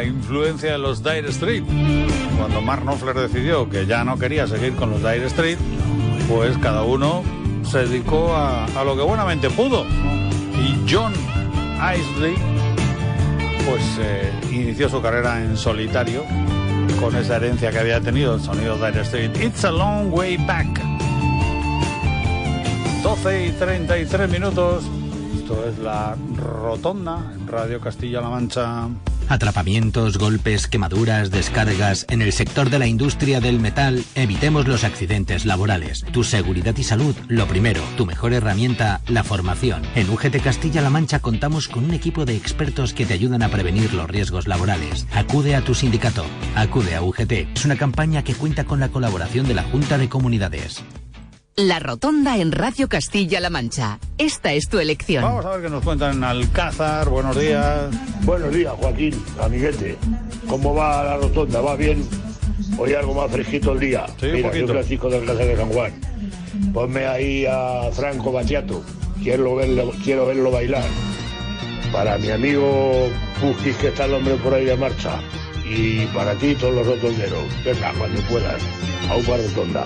Influencia 0.05 0.73
de 0.73 0.77
los 0.77 1.03
Dire 1.03 1.29
Street. 1.29 1.63
Cuando 2.37 2.61
Mark 2.61 2.83
Knopfler 2.83 3.15
decidió 3.15 3.69
que 3.69 3.85
ya 3.85 4.03
no 4.03 4.17
quería 4.17 4.47
seguir 4.47 4.75
con 4.75 4.89
los 4.89 4.99
Dire 4.99 5.25
Street, 5.25 5.57
pues 6.27 6.57
cada 6.57 6.83
uno 6.83 7.23
se 7.69 7.79
dedicó 7.79 8.35
a, 8.35 8.67
lo 8.83 8.95
que 8.95 9.03
buenamente 9.03 9.49
pudo. 9.49 9.85
Y 9.85 10.85
John 10.89 11.13
Isley, 11.97 12.35
pues 13.65 13.83
eh, 13.99 14.31
inició 14.51 14.89
su 14.89 15.01
carrera 15.01 15.41
en 15.43 15.57
solitario 15.57 16.23
con 16.99 17.15
esa 17.15 17.37
herencia 17.37 17.71
que 17.71 17.79
había 17.79 17.99
tenido 18.01 18.35
el 18.35 18.41
sonido 18.41 18.75
Dire 18.75 19.01
Street. 19.01 19.31
It's 19.41 19.63
a 19.65 19.71
long 19.71 20.13
way 20.13 20.37
back. 20.37 20.67
12 23.03 23.47
y 23.47 23.51
33 23.51 24.29
minutos. 24.29 24.85
Esto 25.35 25.67
es 25.67 25.77
la 25.79 26.15
Rotonda 26.37 27.33
Radio 27.47 27.81
Castilla-La 27.81 28.29
Mancha. 28.29 28.87
Atrapamientos, 29.29 30.17
golpes, 30.17 30.67
quemaduras, 30.67 31.31
descargas. 31.31 32.05
En 32.09 32.21
el 32.21 32.33
sector 32.33 32.69
de 32.69 32.79
la 32.79 32.87
industria 32.87 33.39
del 33.39 33.59
metal, 33.59 34.03
evitemos 34.15 34.67
los 34.67 34.83
accidentes 34.83 35.45
laborales. 35.45 36.05
Tu 36.11 36.23
seguridad 36.23 36.75
y 36.77 36.83
salud, 36.83 37.15
lo 37.27 37.47
primero. 37.47 37.81
Tu 37.97 38.05
mejor 38.05 38.33
herramienta, 38.33 39.01
la 39.07 39.23
formación. 39.23 39.83
En 39.95 40.09
UGT 40.09 40.41
Castilla-La 40.41 40.89
Mancha 40.89 41.19
contamos 41.19 41.67
con 41.67 41.85
un 41.85 41.93
equipo 41.93 42.25
de 42.25 42.35
expertos 42.35 42.93
que 42.93 43.05
te 43.05 43.13
ayudan 43.13 43.43
a 43.43 43.49
prevenir 43.49 43.93
los 43.93 44.09
riesgos 44.09 44.47
laborales. 44.47 45.07
Acude 45.13 45.55
a 45.55 45.61
tu 45.61 45.75
sindicato. 45.75 46.25
Acude 46.55 46.95
a 46.95 47.01
UGT. 47.01 47.31
Es 47.55 47.65
una 47.65 47.75
campaña 47.75 48.23
que 48.23 48.35
cuenta 48.35 48.65
con 48.65 48.79
la 48.79 48.89
colaboración 48.89 49.47
de 49.47 49.53
la 49.55 49.63
Junta 49.63 49.97
de 49.97 50.09
Comunidades. 50.09 50.83
La 51.55 51.77
Rotonda 51.77 52.37
en 52.37 52.51
Radio 52.51 52.89
Castilla-La 52.89 53.51
Mancha. 53.51 53.99
Esta 54.17 54.53
es 54.53 54.67
tu 54.69 54.79
elección. 54.79 55.23
Vamos 55.23 55.45
a 55.45 55.51
ver 55.51 55.61
qué 55.61 55.69
nos 55.69 55.83
cuentan 55.83 56.17
en 56.17 56.23
Alcázar. 56.23 57.07
Buenos 57.09 57.39
días. 57.39 57.91
Buenos 58.23 58.51
días, 58.51 58.73
Joaquín, 58.73 59.23
amiguete. 59.39 59.95
¿Cómo 60.47 60.73
va 60.73 61.03
la 61.03 61.17
rotonda? 61.17 61.61
¿Va 61.61 61.75
bien? 61.75 62.03
Hoy 62.79 62.95
algo 62.95 63.13
más 63.13 63.29
fresquito 63.29 63.73
el 63.73 63.81
día. 63.81 64.07
Sí, 64.19 64.29
Mira, 64.33 64.51
soy 64.51 64.65
Francisco 64.65 65.09
del 65.11 65.21
Alcázar 65.21 65.45
de 65.45 65.57
San 65.57 65.69
Juan. 65.69 65.93
Ponme 66.73 67.05
ahí 67.05 67.45
a 67.45 67.91
Franco 67.93 68.31
Bachiato. 68.31 68.83
Quiero 69.21 69.55
verlo, 69.55 69.91
quiero 70.03 70.25
verlo 70.25 70.49
bailar. 70.49 70.85
Para 71.91 72.17
mi 72.17 72.31
amigo 72.31 73.09
Pujis, 73.39 73.75
que 73.77 73.89
está 73.89 74.05
el 74.05 74.15
hombre 74.15 74.35
por 74.37 74.55
ahí 74.55 74.65
de 74.65 74.75
marcha. 74.75 75.19
Y 75.69 76.07
para 76.07 76.33
ti, 76.33 76.55
todos 76.55 76.73
los 76.73 76.87
rotonderos. 76.87 77.43
Venga, 77.63 77.93
cuando 77.95 78.19
puedas. 78.21 78.59
A 79.07 79.15
un 79.17 79.23
par 79.23 79.39
de 79.39 79.47
rotonda. 79.49 79.85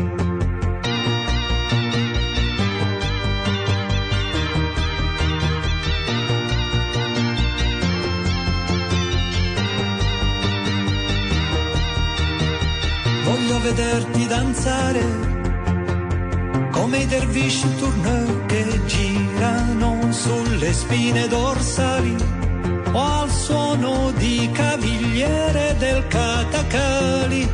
Voglio 13.41 13.59
vederti 13.59 14.27
danzare 14.27 15.03
come 16.69 16.97
i 16.99 17.07
dervisci 17.07 17.75
tournée 17.77 18.45
che 18.45 18.85
girano 18.85 20.11
sulle 20.11 20.71
spine 20.71 21.27
dorsali 21.27 22.15
o 22.91 22.99
al 22.99 23.31
suono 23.31 24.11
di 24.11 24.47
cavigliere 24.53 25.75
del 25.79 26.05
catacali. 26.07 27.49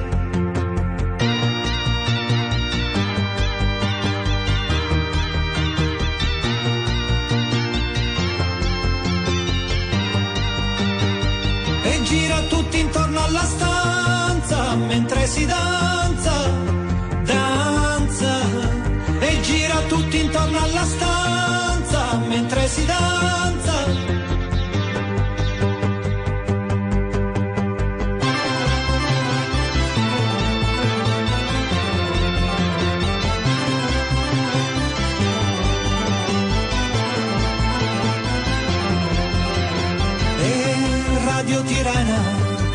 E 11.84 12.02
gira 12.04 12.42
tutti 12.42 12.80
intorno 12.80 13.24
alla 13.24 13.44
stanza 13.44 13.97
mentre 14.56 15.28
si 15.28 15.46
danza, 15.46 16.50
danza. 17.24 18.40
E 19.20 19.42
gira 19.42 19.82
tutti 19.88 20.20
intorno 20.22 20.60
alla 20.60 20.86
stanza 20.86 22.18
mentre 22.28 22.68
si 22.68 22.86
danza. 22.86 23.36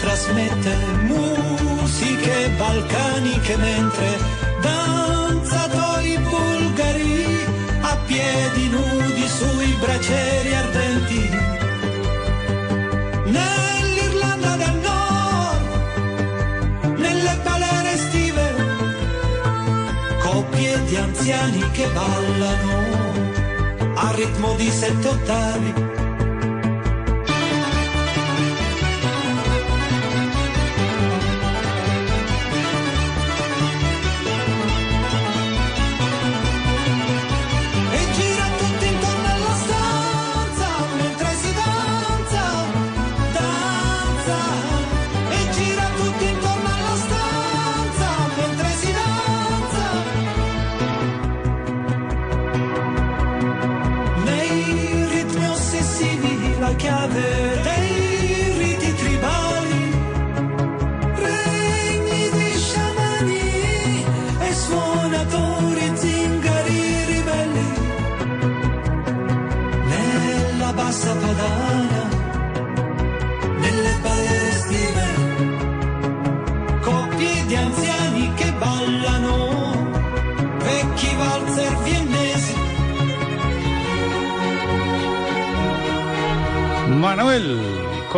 Trasmette 0.01 1.02
musiche 2.23 2.51
balcaniche 2.57 3.57
mentre 3.57 4.19
danzatori 4.61 6.19
bulgari 6.19 7.45
a 7.81 7.97
piedi 8.07 8.69
nudi 8.69 9.27
sui 9.27 9.77
bracieri 9.81 10.55
ardenti. 10.55 11.31
Nell'Irlanda 13.25 14.57
del 14.57 14.81
Nord, 14.89 15.65
nelle 16.99 17.41
balere 17.43 17.93
estive, 17.93 18.55
coppie 20.21 20.85
di 20.85 20.97
anziani 20.97 21.71
che 21.73 21.89
ballano 21.89 22.91
a 23.95 24.13
ritmo 24.15 24.55
di 24.55 24.71
sette 24.71 25.09
ottavi. 25.09 26.02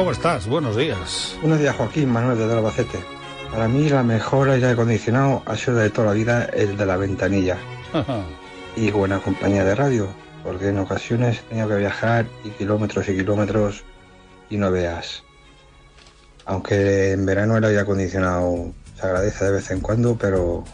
¿Cómo 0.05 0.13
estás? 0.13 0.47
Buenos 0.47 0.77
días. 0.77 1.35
Buenos 1.41 1.59
días, 1.61 1.75
Joaquín 1.77 2.11
Manuel 2.11 2.37
de 2.37 2.45
Albacete. 2.45 2.99
Para 3.51 3.69
mí 3.69 3.89
la 3.89 4.03
mejor 4.03 4.51
aire 4.51 4.69
acondicionado 4.69 5.43
ha 5.47 5.57
sido 5.57 5.79
de 5.79 5.89
toda 5.89 6.09
la 6.09 6.13
vida 6.13 6.45
el 6.45 6.77
de 6.77 6.85
la 6.85 6.99
ventanilla. 6.99 7.57
Y 8.77 8.91
buena 8.91 9.21
compañía 9.21 9.65
de 9.65 9.75
radio, 9.75 10.09
porque 10.43 10.69
en 10.69 10.79
ocasiones 10.79 11.39
he 11.39 11.43
tenido 11.49 11.69
que 11.69 11.77
viajar 11.77 12.27
y 12.45 12.51
kilómetros 12.51 13.09
y 13.09 13.17
kilómetros 13.17 13.83
y 14.51 14.59
no 14.59 14.71
veas. 14.71 15.23
Aunque 16.45 17.13
en 17.13 17.25
verano 17.25 17.57
el 17.57 17.65
aire 17.65 17.81
acondicionado 17.81 18.75
se 19.01 19.07
agradece 19.07 19.47
de 19.47 19.53
vez 19.53 19.71
en 19.71 19.81
cuando, 19.81 20.17
pero 20.19 20.65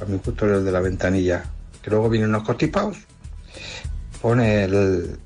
a 0.00 0.06
mi 0.06 0.16
gusto 0.16 0.46
el 0.46 0.64
de 0.64 0.72
la 0.72 0.80
ventanilla. 0.80 1.44
Que 1.82 1.90
luego 1.90 2.08
vienen 2.08 2.30
unos 2.30 2.44
constipados. 2.44 2.96
Pone 4.22 4.64
el- 4.64 5.18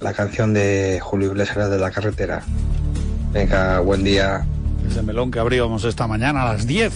la 0.00 0.12
canción 0.14 0.54
de 0.54 0.98
Julio 1.02 1.30
Iglesias 1.32 1.70
de 1.70 1.78
la 1.78 1.90
carretera. 1.90 2.42
Venga, 3.32 3.80
buen 3.80 4.02
día. 4.02 4.46
Ese 4.88 5.02
melón 5.02 5.30
que 5.30 5.38
abríamos 5.38 5.84
esta 5.84 6.06
mañana 6.06 6.42
a 6.42 6.52
las 6.54 6.66
10. 6.66 6.92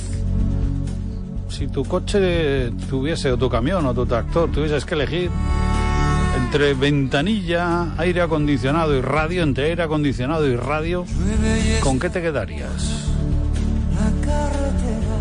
Si 1.49 1.69
tu 1.69 1.85
coche 1.85 2.71
tuviese, 2.89 3.31
o 3.31 3.37
tu 3.37 3.49
camión, 3.49 3.87
o 3.87 3.95
tu 3.95 4.07
tractor, 4.07 4.51
tuvieses 4.51 4.85
que 4.85 4.95
elegir 4.95 5.31
entre 6.37 6.75
ventanilla, 6.75 7.95
aire 7.99 8.23
acondicionado 8.23 8.97
y 8.97 9.01
radio, 9.01 9.43
entre 9.43 9.67
aire 9.67 9.83
acondicionado 9.83 10.47
y 10.47 10.57
radio, 10.57 11.05
¿con 11.81 12.01
qué 12.01 12.11
te 12.11 12.21
quedarías? 12.23 13.05
la 13.95 14.27
carretera. 14.27 15.21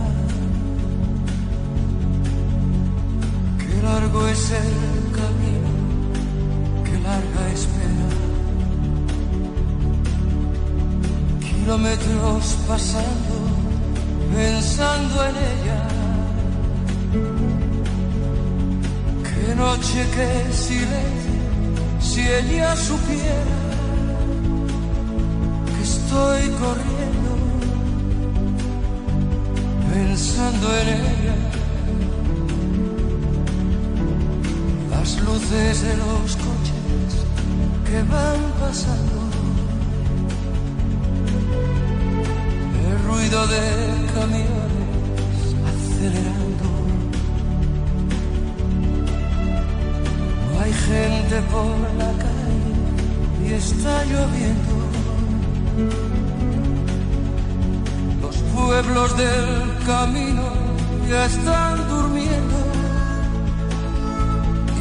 Qué 3.59 3.83
largo 3.83 4.27
es 4.27 4.51
el 4.51 4.92
larga 7.13 7.43
espera. 7.57 8.07
Kilómetros 11.47 12.45
pasando, 12.67 13.35
pensando 14.35 15.15
en 15.29 15.35
ella. 15.51 15.81
Qué 19.29 19.55
noche, 19.63 19.99
qué 20.15 20.31
silencio, 20.65 21.39
si 22.07 22.21
ella 22.39 22.75
supiera 22.75 23.59
que 25.69 25.81
estoy 25.91 26.43
corriendo 26.61 27.31
pensando 29.91 30.67
en 30.81 30.87
ella. 31.11 31.37
Las 34.91 35.09
luces 35.25 35.81
de 35.81 35.97
los 35.97 36.35
coches 36.45 36.72
que 37.93 38.01
van 38.13 38.41
pasando. 38.59 39.17
El 42.85 42.95
ruido 43.07 43.39
de 43.53 43.65
camiones 44.17 45.45
acelerando. 45.71 46.69
No 50.47 50.59
hay 50.61 50.73
gente 50.89 51.35
por 51.53 51.77
la 52.01 52.11
calle 52.23 52.73
y 53.43 53.53
está 53.61 53.95
lloviendo. 54.11 54.75
Los 58.23 58.35
pueblos 58.55 59.17
del 59.17 59.49
camino 59.85 60.45
ya 61.11 61.25
están 61.25 61.75
durmiendo 61.89 62.57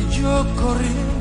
y 0.00 0.02
yo 0.18 0.46
corriendo 0.62 1.11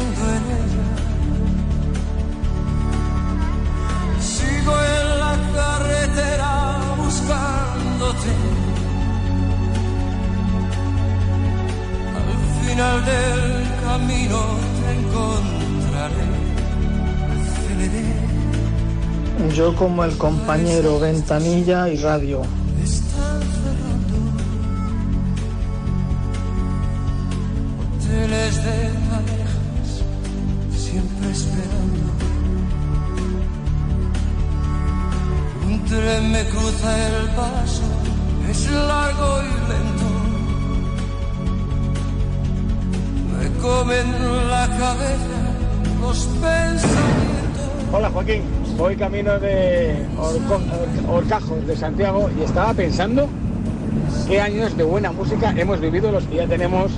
en 0.00 0.44
ella. 0.60 0.88
Sigo 4.20 4.74
en 4.96 5.06
la 5.20 5.34
carretera 5.54 6.52
buscándote. 6.96 8.32
Al 12.18 12.30
final 12.66 12.96
del 13.04 13.42
camino 13.84 14.38
te 14.80 14.88
encontraré. 14.98 16.26
Aceleré. 17.32 18.08
Yo 19.54 19.74
como 19.76 20.04
el 20.04 20.16
compañero 20.16 21.00
ventanilla 21.00 21.88
y 21.88 21.96
radio. 21.96 22.42
Me 35.96 36.44
cruza 36.50 37.08
el 37.08 37.26
paso, 37.30 37.80
es 38.50 38.70
largo 38.70 39.40
y 39.40 39.46
lento. 39.70 40.08
Me 43.40 43.48
comen 43.62 44.12
la 44.50 44.66
cabeza 44.76 45.40
los 46.02 46.18
pensamientos. 46.18 46.92
Hola 47.92 48.10
Joaquín, 48.10 48.42
voy 48.76 48.96
camino 48.96 49.38
de 49.38 50.04
Orco- 50.18 50.60
Or- 51.08 51.16
Horcajos 51.16 51.66
de 51.66 51.74
Santiago 51.76 52.28
y 52.38 52.42
estaba 52.42 52.74
pensando 52.74 53.26
qué 54.28 54.38
años 54.42 54.76
de 54.76 54.84
buena 54.84 55.12
música 55.12 55.54
hemos 55.56 55.80
vivido 55.80 56.12
los 56.12 56.24
que 56.24 56.36
ya 56.36 56.46
tenemos 56.46 56.92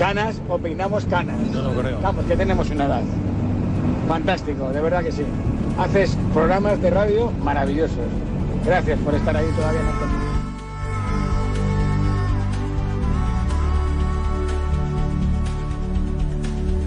canas 0.00 0.40
o 0.48 0.58
peinamos 0.58 1.04
canas. 1.04 1.36
No 1.52 1.62
lo 1.62 1.70
creo. 1.80 2.00
Vamos, 2.02 2.24
que 2.24 2.36
tenemos 2.36 2.68
una 2.70 2.86
edad. 2.86 3.02
Fantástico, 4.08 4.70
de 4.70 4.80
verdad 4.80 5.04
que 5.04 5.12
sí. 5.12 5.22
Haces 5.78 6.16
programas 6.32 6.80
de 6.80 6.90
radio 6.90 7.30
maravillosos. 7.42 7.98
Gracias 8.64 8.98
por 9.00 9.14
estar 9.14 9.36
ahí 9.36 9.46
todavía 9.54 9.80
en 9.80 9.86
el 9.86 9.94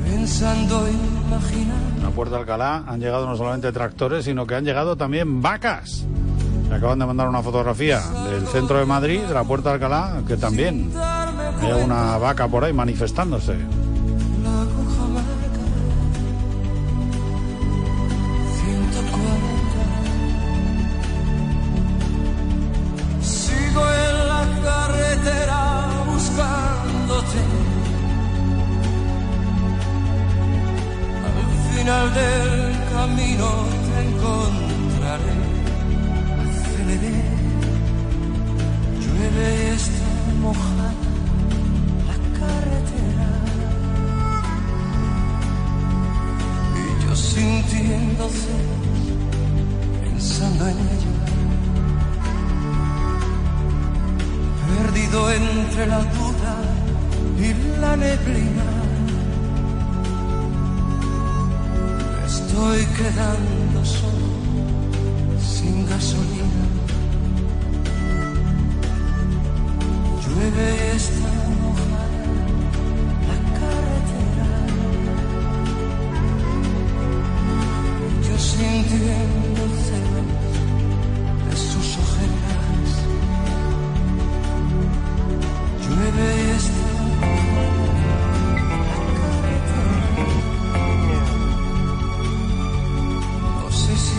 Pensando, 0.05 0.87
imaginando. 0.89 2.07
A 2.07 2.11
Puerto 2.11 2.35
Alcalá 2.35 2.83
han 2.87 2.99
llegado 2.99 3.27
no 3.27 3.37
solamente 3.37 3.71
tractores, 3.71 4.25
sino 4.25 4.47
que 4.47 4.55
han 4.55 4.65
llegado 4.65 4.95
también 4.95 5.41
vacas. 5.41 6.05
Me 6.69 6.75
acaban 6.75 6.99
de 6.99 7.05
mandar 7.05 7.27
una 7.27 7.41
fotografía 7.41 7.99
del 8.29 8.47
centro 8.47 8.79
de 8.79 8.85
Madrid, 8.85 9.21
de 9.21 9.33
la 9.33 9.43
Puerta 9.43 9.69
de 9.69 9.75
Alcalá, 9.75 10.21
que 10.27 10.37
también 10.37 10.91
hay 11.61 11.83
una 11.83 12.17
vaca 12.17 12.47
por 12.47 12.63
ahí 12.63 12.73
manifestándose. 12.73 13.55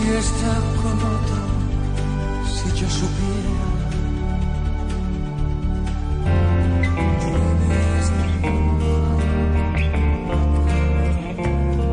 Si 0.01 0.09
está 0.09 0.53
con 0.81 0.97
otro, 1.15 1.41
si 2.45 2.67
yo 2.79 2.89
supiera. 2.89 3.51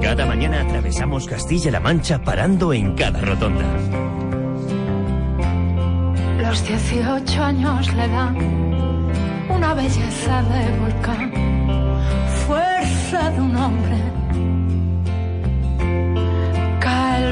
Cada 0.00 0.26
mañana 0.26 0.62
atravesamos 0.62 1.26
Castilla-La 1.26 1.80
Mancha 1.80 2.22
parando 2.22 2.72
en 2.72 2.94
cada 2.94 3.20
rotonda. 3.20 3.66
Los 6.40 6.66
18 6.66 7.42
años 7.42 7.92
le 7.94 8.08
dan 8.08 8.36
una 9.50 9.74
belleza 9.74 10.42
de 10.44 10.78
volcán, 10.78 11.32
fuerza 12.46 13.30
de 13.30 13.40
un 13.40 13.54
hombre. 13.56 13.98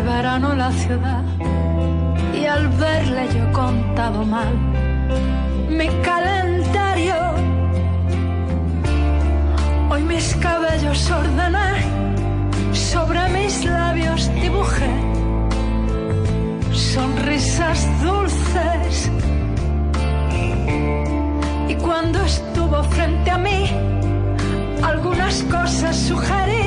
verano 0.07 0.54
la 0.54 0.70
ciudad 0.70 1.22
y 2.32 2.46
al 2.46 2.68
verle 2.68 3.28
yo 3.34 3.42
he 3.44 3.52
contado 3.52 4.24
mal 4.24 4.52
mi 5.68 5.88
calendario. 6.02 7.16
Hoy 9.90 10.02
mis 10.02 10.34
cabellos 10.36 11.11
ordené, 11.11 11.72
sobre 12.72 13.28
mis 13.30 13.64
labios 13.64 14.30
dibujé 14.40 14.94
sonrisas 16.72 17.78
dulces. 18.02 19.11
Y 21.68 21.74
cuando 21.76 22.18
estuvo 22.24 22.82
frente 22.94 23.30
a 23.30 23.38
mí, 23.38 23.70
algunas 24.82 25.42
cosas 25.54 25.96
sugerí 25.96 26.66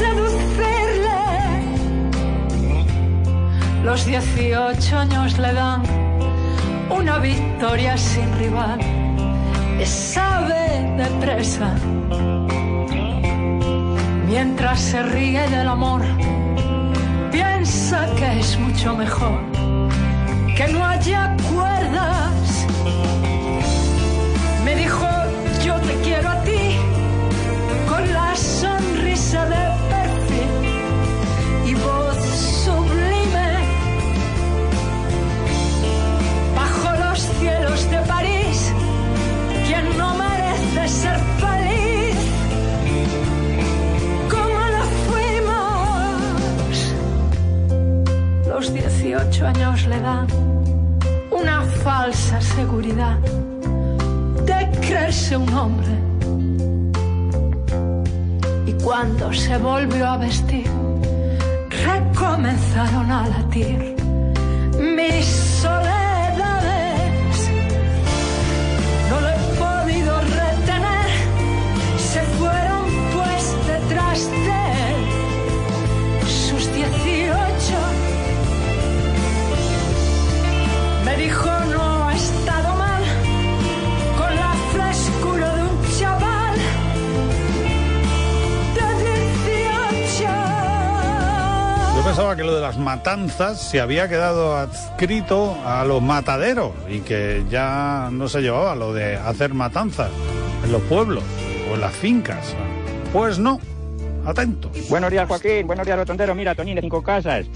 seducirle. 0.00 1.20
Los 3.84 4.06
18 4.06 4.98
años 4.98 5.38
le 5.38 5.52
dan 5.52 5.82
una 6.90 7.18
victoria 7.18 7.96
sin 7.96 8.28
rival. 8.38 8.78
Es 9.78 9.90
sabe 10.14 10.64
de 10.98 11.06
presa. 11.22 11.70
Mientras 14.26 14.78
se 14.80 15.02
ríe 15.02 15.42
del 15.48 15.68
amor, 15.68 16.02
piensa 17.32 17.98
que 18.16 18.38
es 18.40 18.58
mucho 18.58 18.96
mejor 18.96 19.38
que 20.56 20.66
no 20.72 20.84
haya 20.84 21.36
cuerdas. 21.52 22.66
Me 24.64 24.76
dijo, 24.76 25.08
yo 25.64 25.74
te 25.88 25.94
quiero 26.04 26.28
a 26.28 26.38
ti, 26.48 26.62
con 27.88 28.02
la 28.12 28.36
sonrisa 28.36 29.46
de 29.46 29.59
18 49.10 49.44
años 49.44 49.86
le 49.88 49.98
dan 49.98 50.26
una 51.32 51.62
falsa 51.82 52.40
seguridad 52.40 53.18
de 54.46 54.70
creerse 54.86 55.36
un 55.36 55.52
hombre. 55.52 55.92
Y 58.66 58.72
cuando 58.84 59.32
se 59.32 59.58
volvió 59.58 60.06
a 60.06 60.16
vestir, 60.16 60.70
recomenzaron 61.84 63.10
a 63.10 63.26
latir 63.26 63.96
mis 64.78 65.49
pensaba 92.20 92.36
que 92.36 92.44
lo 92.44 92.54
de 92.54 92.60
las 92.60 92.76
matanzas 92.76 93.70
se 93.70 93.80
había 93.80 94.06
quedado 94.06 94.54
adscrito 94.54 95.56
a 95.64 95.86
los 95.86 96.02
mataderos 96.02 96.72
y 96.86 96.98
que 97.00 97.44
ya 97.48 98.10
no 98.12 98.28
se 98.28 98.42
llevaba 98.42 98.74
lo 98.74 98.92
de 98.92 99.16
hacer 99.16 99.54
matanzas 99.54 100.10
en 100.62 100.70
los 100.70 100.82
pueblos 100.82 101.24
o 101.70 101.76
en 101.76 101.80
las 101.80 101.94
fincas. 101.94 102.54
Pues 103.14 103.38
no. 103.38 103.58
Atentos. 104.26 104.70
Buenos 104.90 105.10
días, 105.10 105.26
Joaquín. 105.26 105.66
Buenos 105.66 105.86
días, 105.86 105.96
Rotondero. 105.96 106.34
Mira, 106.34 106.54
Tonín 106.54 106.74
de 106.74 106.82
Cinco 106.82 107.02
Casas. 107.02 107.46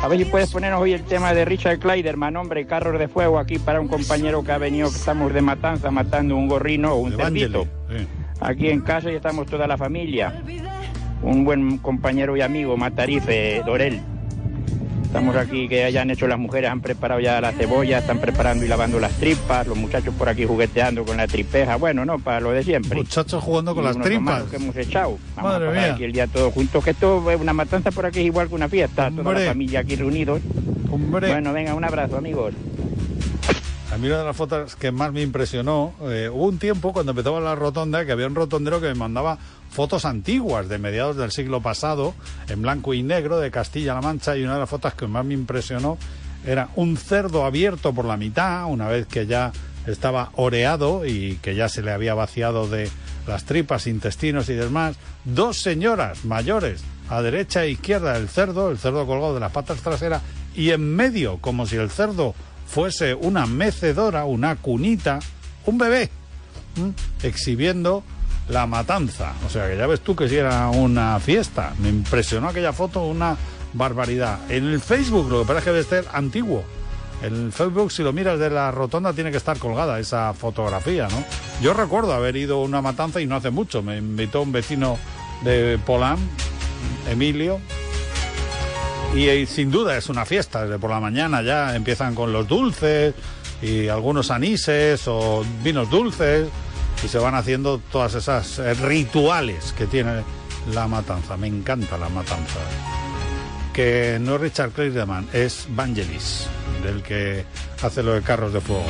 A 0.00 0.06
ver 0.06 0.18
si 0.20 0.24
puedes 0.26 0.52
ponernos 0.52 0.80
hoy 0.80 0.92
el 0.92 1.02
tema 1.02 1.34
de 1.34 1.44
Richard 1.44 1.80
Kleiderman, 1.80 2.36
hombre, 2.36 2.68
carros 2.68 3.00
de 3.00 3.08
fuego 3.08 3.40
aquí 3.40 3.58
para 3.58 3.80
un 3.80 3.88
compañero 3.88 4.44
que 4.44 4.52
ha 4.52 4.58
venido, 4.58 4.90
que 4.90 4.96
estamos 4.96 5.34
de 5.34 5.42
matanza, 5.42 5.90
matando 5.90 6.36
un 6.36 6.46
gorrino 6.46 6.92
o 6.92 6.98
un 6.98 7.16
cerdito. 7.16 7.66
Aquí 8.38 8.68
en 8.68 8.80
casa 8.80 9.10
y 9.10 9.16
estamos 9.16 9.48
toda 9.48 9.66
la 9.66 9.76
familia. 9.76 10.40
Un 11.22 11.44
buen 11.44 11.78
compañero 11.78 12.36
y 12.36 12.40
amigo, 12.42 12.76
Matarife, 12.76 13.62
Dorel. 13.66 14.00
Estamos 15.04 15.36
aquí, 15.36 15.68
que 15.68 15.84
hayan 15.84 16.10
hecho 16.10 16.26
las 16.28 16.38
mujeres, 16.38 16.70
han 16.70 16.82
preparado 16.82 17.18
ya 17.18 17.40
la 17.40 17.52
cebolla, 17.52 17.98
están 17.98 18.18
preparando 18.20 18.64
y 18.66 18.68
lavando 18.68 19.00
las 19.00 19.12
tripas, 19.14 19.66
los 19.66 19.76
muchachos 19.78 20.14
por 20.14 20.28
aquí 20.28 20.44
jugueteando 20.44 21.02
con 21.06 21.16
la 21.16 21.26
tripeja, 21.26 21.76
bueno, 21.76 22.04
no, 22.04 22.18
para 22.18 22.40
lo 22.40 22.50
de 22.50 22.62
siempre. 22.62 22.94
Muchachos 22.98 23.42
jugando 23.42 23.74
con 23.74 23.84
Y 23.84 23.86
las 23.86 23.98
tripas. 23.98 24.42
que 24.44 24.56
hemos 24.56 24.76
echado. 24.76 25.16
Vamos 25.34 25.52
Madre 25.52 25.68
a 25.68 25.72
mía. 25.72 25.94
aquí 25.94 26.04
el 26.04 26.12
día 26.12 26.26
todos 26.26 26.52
juntos, 26.52 26.84
que 26.84 26.90
esto 26.90 27.30
es 27.30 27.40
una 27.40 27.54
matanza 27.54 27.90
por 27.90 28.04
aquí 28.04 28.20
es 28.20 28.26
igual 28.26 28.48
que 28.48 28.54
una 28.54 28.68
fiesta, 28.68 29.08
toda 29.10 29.22
Hombre. 29.30 29.44
la 29.46 29.50
familia 29.50 29.80
aquí 29.80 29.96
reunidos. 29.96 30.42
Hombre. 30.90 31.28
Bueno, 31.32 31.54
venga, 31.54 31.74
un 31.74 31.84
abrazo, 31.84 32.18
amigos. 32.18 32.52
A 33.90 33.96
mí 33.96 34.06
una 34.08 34.18
de 34.18 34.24
las 34.26 34.36
fotos 34.36 34.76
que 34.76 34.92
más 34.92 35.10
me 35.14 35.22
impresionó, 35.22 35.94
eh, 36.02 36.28
hubo 36.30 36.44
un 36.44 36.58
tiempo 36.58 36.92
cuando 36.92 37.12
empezaba 37.12 37.40
la 37.40 37.54
rotonda 37.54 38.04
que 38.04 38.12
había 38.12 38.26
un 38.26 38.34
rotondero 38.34 38.78
que 38.82 38.88
me 38.88 38.94
mandaba 38.94 39.38
fotos 39.70 40.04
antiguas 40.04 40.68
de 40.68 40.78
mediados 40.78 41.16
del 41.16 41.30
siglo 41.30 41.60
pasado, 41.60 42.14
en 42.48 42.62
blanco 42.62 42.94
y 42.94 43.02
negro, 43.02 43.38
de 43.38 43.50
Castilla-La 43.50 44.00
Mancha, 44.00 44.36
y 44.36 44.42
una 44.42 44.54
de 44.54 44.60
las 44.60 44.70
fotos 44.70 44.94
que 44.94 45.06
más 45.06 45.24
me 45.24 45.34
impresionó 45.34 45.98
era 46.46 46.68
un 46.76 46.96
cerdo 46.96 47.44
abierto 47.44 47.92
por 47.92 48.04
la 48.04 48.16
mitad, 48.16 48.66
una 48.66 48.88
vez 48.88 49.06
que 49.06 49.26
ya 49.26 49.52
estaba 49.86 50.30
oreado 50.34 51.06
y 51.06 51.38
que 51.42 51.54
ya 51.54 51.68
se 51.68 51.82
le 51.82 51.92
había 51.92 52.14
vaciado 52.14 52.68
de 52.68 52.90
las 53.26 53.44
tripas, 53.44 53.86
intestinos 53.86 54.48
y 54.48 54.54
demás, 54.54 54.96
dos 55.24 55.60
señoras 55.60 56.24
mayores 56.24 56.82
a 57.08 57.22
derecha 57.22 57.64
e 57.64 57.70
izquierda 57.70 58.14
del 58.14 58.28
cerdo, 58.28 58.70
el 58.70 58.78
cerdo 58.78 59.06
colgado 59.06 59.34
de 59.34 59.40
las 59.40 59.52
patas 59.52 59.80
traseras, 59.80 60.22
y 60.54 60.70
en 60.70 60.94
medio, 60.94 61.38
como 61.38 61.66
si 61.66 61.76
el 61.76 61.90
cerdo 61.90 62.34
fuese 62.66 63.14
una 63.14 63.46
mecedora, 63.46 64.24
una 64.24 64.56
cunita, 64.56 65.20
un 65.64 65.78
bebé, 65.78 66.10
exhibiendo 67.22 68.02
la 68.48 68.66
matanza. 68.66 69.34
O 69.46 69.50
sea 69.50 69.68
que 69.68 69.76
ya 69.76 69.86
ves 69.86 70.00
tú 70.00 70.16
que 70.16 70.28
si 70.28 70.36
era 70.36 70.68
una 70.68 71.18
fiesta. 71.20 71.74
Me 71.78 71.88
impresionó 71.88 72.48
aquella 72.48 72.72
foto, 72.72 73.04
una 73.04 73.36
barbaridad. 73.72 74.38
En 74.50 74.66
el 74.66 74.80
Facebook, 74.80 75.30
lo 75.30 75.40
que 75.40 75.46
pasa 75.46 75.58
es 75.58 75.64
que 75.64 75.70
debe 75.72 75.84
ser 75.84 76.06
antiguo. 76.12 76.64
En 77.22 77.34
el 77.34 77.52
Facebook, 77.52 77.90
si 77.90 78.02
lo 78.02 78.12
miras 78.12 78.38
de 78.38 78.50
la 78.50 78.70
rotonda, 78.70 79.12
tiene 79.12 79.30
que 79.30 79.36
estar 79.36 79.58
colgada 79.58 79.98
esa 79.98 80.32
fotografía, 80.34 81.08
¿no? 81.08 81.24
Yo 81.60 81.74
recuerdo 81.74 82.12
haber 82.12 82.36
ido 82.36 82.58
a 82.58 82.62
una 82.62 82.80
matanza 82.80 83.20
y 83.20 83.26
no 83.26 83.36
hace 83.36 83.50
mucho. 83.50 83.82
Me 83.82 83.98
invitó 83.98 84.42
un 84.42 84.52
vecino 84.52 84.98
de 85.42 85.78
Polán, 85.84 86.18
Emilio, 87.10 87.60
y, 89.14 89.28
eh, 89.28 89.46
sin 89.46 89.70
duda 89.70 89.96
es 89.96 90.08
una 90.08 90.24
fiesta, 90.24 90.64
desde 90.64 90.78
por 90.78 90.90
la 90.90 91.00
mañana 91.00 91.42
ya 91.42 91.74
empiezan 91.74 92.14
con 92.14 92.32
los 92.32 92.46
dulces 92.46 93.14
y 93.62 93.88
algunos 93.88 94.30
anises 94.30 95.08
o 95.08 95.44
vinos 95.64 95.90
dulces 95.90 96.48
y 97.02 97.08
se 97.08 97.18
van 97.18 97.34
haciendo 97.34 97.80
todas 97.92 98.14
esas 98.14 98.58
eh, 98.58 98.74
rituales 98.74 99.72
que 99.72 99.86
tiene 99.86 100.22
la 100.72 100.88
matanza. 100.88 101.36
Me 101.36 101.46
encanta 101.46 101.96
la 101.98 102.08
matanza. 102.08 102.58
Que 103.72 104.18
no 104.20 104.36
es 104.36 104.40
Richard 104.40 104.70
Clayderman, 104.72 105.28
es 105.32 105.66
Vangelis, 105.70 106.46
del 106.82 107.02
que 107.02 107.44
hace 107.82 108.02
lo 108.02 108.12
de 108.12 108.22
carros 108.22 108.52
de 108.52 108.60
fuego. 108.60 108.84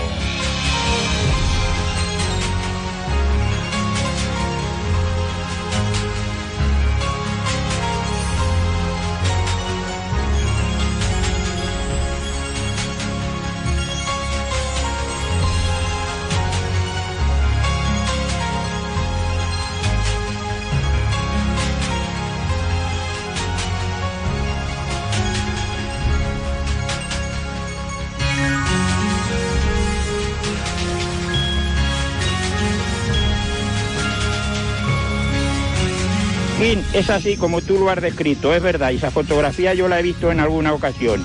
Es 36.98 37.10
así 37.10 37.36
como 37.36 37.60
tú 37.62 37.78
lo 37.78 37.90
has 37.90 38.00
descrito, 38.00 38.54
es 38.54 38.62
verdad, 38.62 38.90
y 38.90 38.96
esa 38.96 39.10
fotografía 39.10 39.74
yo 39.74 39.88
la 39.88 40.00
he 40.00 40.02
visto 40.02 40.30
en 40.32 40.40
alguna 40.40 40.72
ocasión. 40.72 41.24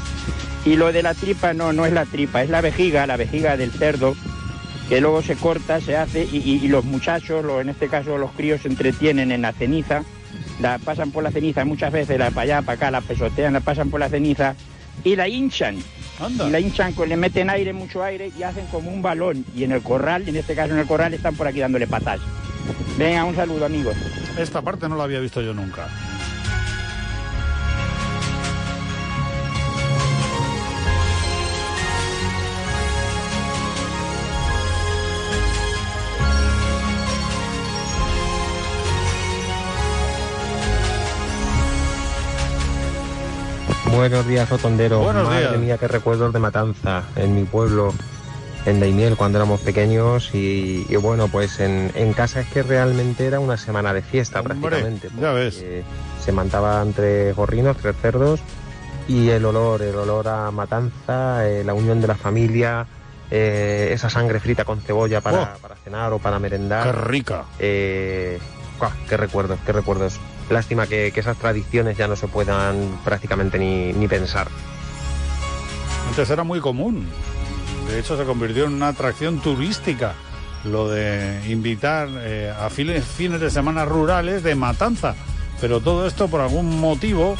Y 0.65 0.76
lo 0.76 0.91
de 0.91 1.03
la 1.03 1.13
tripa 1.13 1.53
no, 1.53 1.74
no 1.74 1.86
es 1.86 1.93
la 1.93 2.05
tripa, 2.05 2.41
es 2.43 2.49
la 2.49 2.61
vejiga, 2.61 3.05
la 3.07 3.17
vejiga 3.17 3.57
del 3.57 3.71
cerdo, 3.71 4.15
que 4.89 5.01
luego 5.01 5.21
se 5.21 5.36
corta, 5.36 5.82
se 5.82 5.97
hace, 5.97 6.28
y, 6.32 6.38
y- 6.38 6.59
y 6.63 6.67
los 6.67 6.86
muchachos, 6.86 7.43
los- 7.43 7.61
en 7.61 7.69
este 7.69 7.88
caso 7.88 8.17
los 8.17 8.32
críos, 8.32 8.61
se 8.61 8.67
entretienen 8.69 9.32
en 9.32 9.41
la 9.41 9.51
ceniza, 9.53 10.03
la 10.61 10.78
pasan 10.80 11.11
por 11.11 11.24
la 11.24 11.32
ceniza 11.32 11.65
muchas 11.65 11.91
veces, 11.91 12.17
la 12.19 12.30
para 12.32 12.41
allá, 12.41 12.61
para 12.61 12.76
acá, 12.76 12.91
la 12.91 13.01
pesotean, 13.01 13.53
la 13.53 13.59
pasan 13.59 13.89
por 13.89 13.99
la 13.99 14.09
ceniza 14.09 14.55
y 15.03 15.15
la 15.15 15.28
hinchan. 15.28 15.78
Y 16.47 16.51
la 16.51 16.59
hinchan, 16.59 16.93
con- 16.93 17.09
le 17.09 17.17
meten 17.17 17.49
aire, 17.49 17.74
mucho 17.74 18.03
aire, 18.03 18.32
y 18.38 18.43
hacen 18.43 18.65
como 18.67 18.91
un 18.91 19.01
balón. 19.01 19.45
Y 19.55 19.63
en 19.63 19.71
el 19.71 19.82
corral, 19.82 20.28
en 20.28 20.36
este 20.36 20.53
caso 20.55 20.74
en 20.74 20.80
el 20.80 20.86
corral, 20.88 21.13
están 21.13 21.36
por 21.36 21.47
aquí 21.47 21.59
dándole 21.59 21.88
patas. 21.88 22.19
Venga, 22.97 23.24
un 23.26 23.36
saludo, 23.36 23.65
amigos. 23.65 23.95
Esta 24.38 24.61
parte 24.61 24.89
no 24.89 24.95
la 24.95 25.03
había 25.03 25.19
visto 25.19 25.41
yo 25.41 25.53
nunca. 25.53 25.88
Buenos 43.95 44.27
días, 44.27 44.49
Rotondero. 44.49 44.99
Buenos 44.99 45.25
Madre 45.25 45.49
días. 45.49 45.57
mía, 45.59 45.77
qué 45.77 45.88
recuerdos 45.88 46.34
de 46.34 46.39
matanza 46.39 47.03
en 47.15 47.36
mi 47.36 47.43
pueblo, 47.43 47.93
en 48.66 48.80
Daimiel, 48.80 49.16
cuando 49.18 49.38
éramos 49.39 49.61
pequeños. 49.61 50.34
Y, 50.34 50.86
y 50.89 50.95
bueno, 50.97 51.28
pues 51.28 51.59
en, 51.59 51.91
en 51.95 52.14
casa 52.14 52.41
es 52.41 52.47
que 52.47 52.64
realmente 52.64 53.26
era 53.26 53.39
una 53.39 53.57
semana 53.57 53.93
de 53.93 54.01
fiesta 54.01 54.41
prácticamente. 54.43 55.09
ya 55.20 55.32
ves. 55.34 55.64
Se 56.24 56.32
mantaban 56.32 56.93
tres 56.93 57.36
gorrinos, 57.36 57.78
tres 57.78 57.95
cerdos. 58.01 58.39
Y 59.07 59.30
el 59.30 59.43
olor, 59.43 59.82
el 59.82 59.95
olor 59.95 60.28
a 60.30 60.49
matanza, 60.51 61.45
eh, 61.47 61.64
la 61.66 61.74
unión 61.74 61.99
de 61.99 62.07
la 62.07 62.16
familia, 62.16 62.86
eh, 63.30 63.89
esa 63.91 64.09
sangre 64.09 64.39
frita 64.39 64.64
con 64.64 64.80
cebolla 64.80 65.20
para, 65.20 65.55
Oh. 65.55 65.61
para 65.61 65.76
cenar 65.76 66.14
o 66.14 66.20
para 66.20 66.39
merendar. 66.39 66.86
Qué 66.86 66.91
rica. 67.01 67.43
Eh, 67.59 68.39
qué 69.09 69.18
recuerdos, 69.18 69.59
qué 69.66 69.74
recuerdos. 69.74 70.20
Lástima 70.49 70.88
que, 70.88 71.11
que 71.14 71.20
esas 71.20 71.36
tradiciones 71.38 71.97
ya 71.97 72.07
no 72.07 72.16
se 72.16 72.28
puedan 72.30 72.97
prácticamente 73.03 73.59
ni, 73.59 73.91
ni 73.91 74.07
pensar. 74.07 74.47
Antes 76.07 76.30
era 76.30 76.43
muy 76.43 76.59
común. 76.59 77.07
De 77.93 77.99
hecho, 77.99 78.17
se 78.17 78.23
convirtió 78.23 78.65
en 78.65 78.73
una 78.73 78.87
atracción 78.87 79.39
turística. 79.39 80.15
Lo 80.65 80.89
de 80.89 81.43
invitar 81.47 82.09
eh, 82.21 82.51
a 82.51 82.71
fines, 82.71 83.05
fines 83.05 83.39
de 83.39 83.51
semana 83.51 83.85
rurales 83.85 84.41
de 84.41 84.55
matanza. 84.55 85.13
Pero 85.61 85.79
todo 85.79 86.07
esto, 86.07 86.27
por 86.27 86.41
algún 86.41 86.79
motivo, 86.79 87.35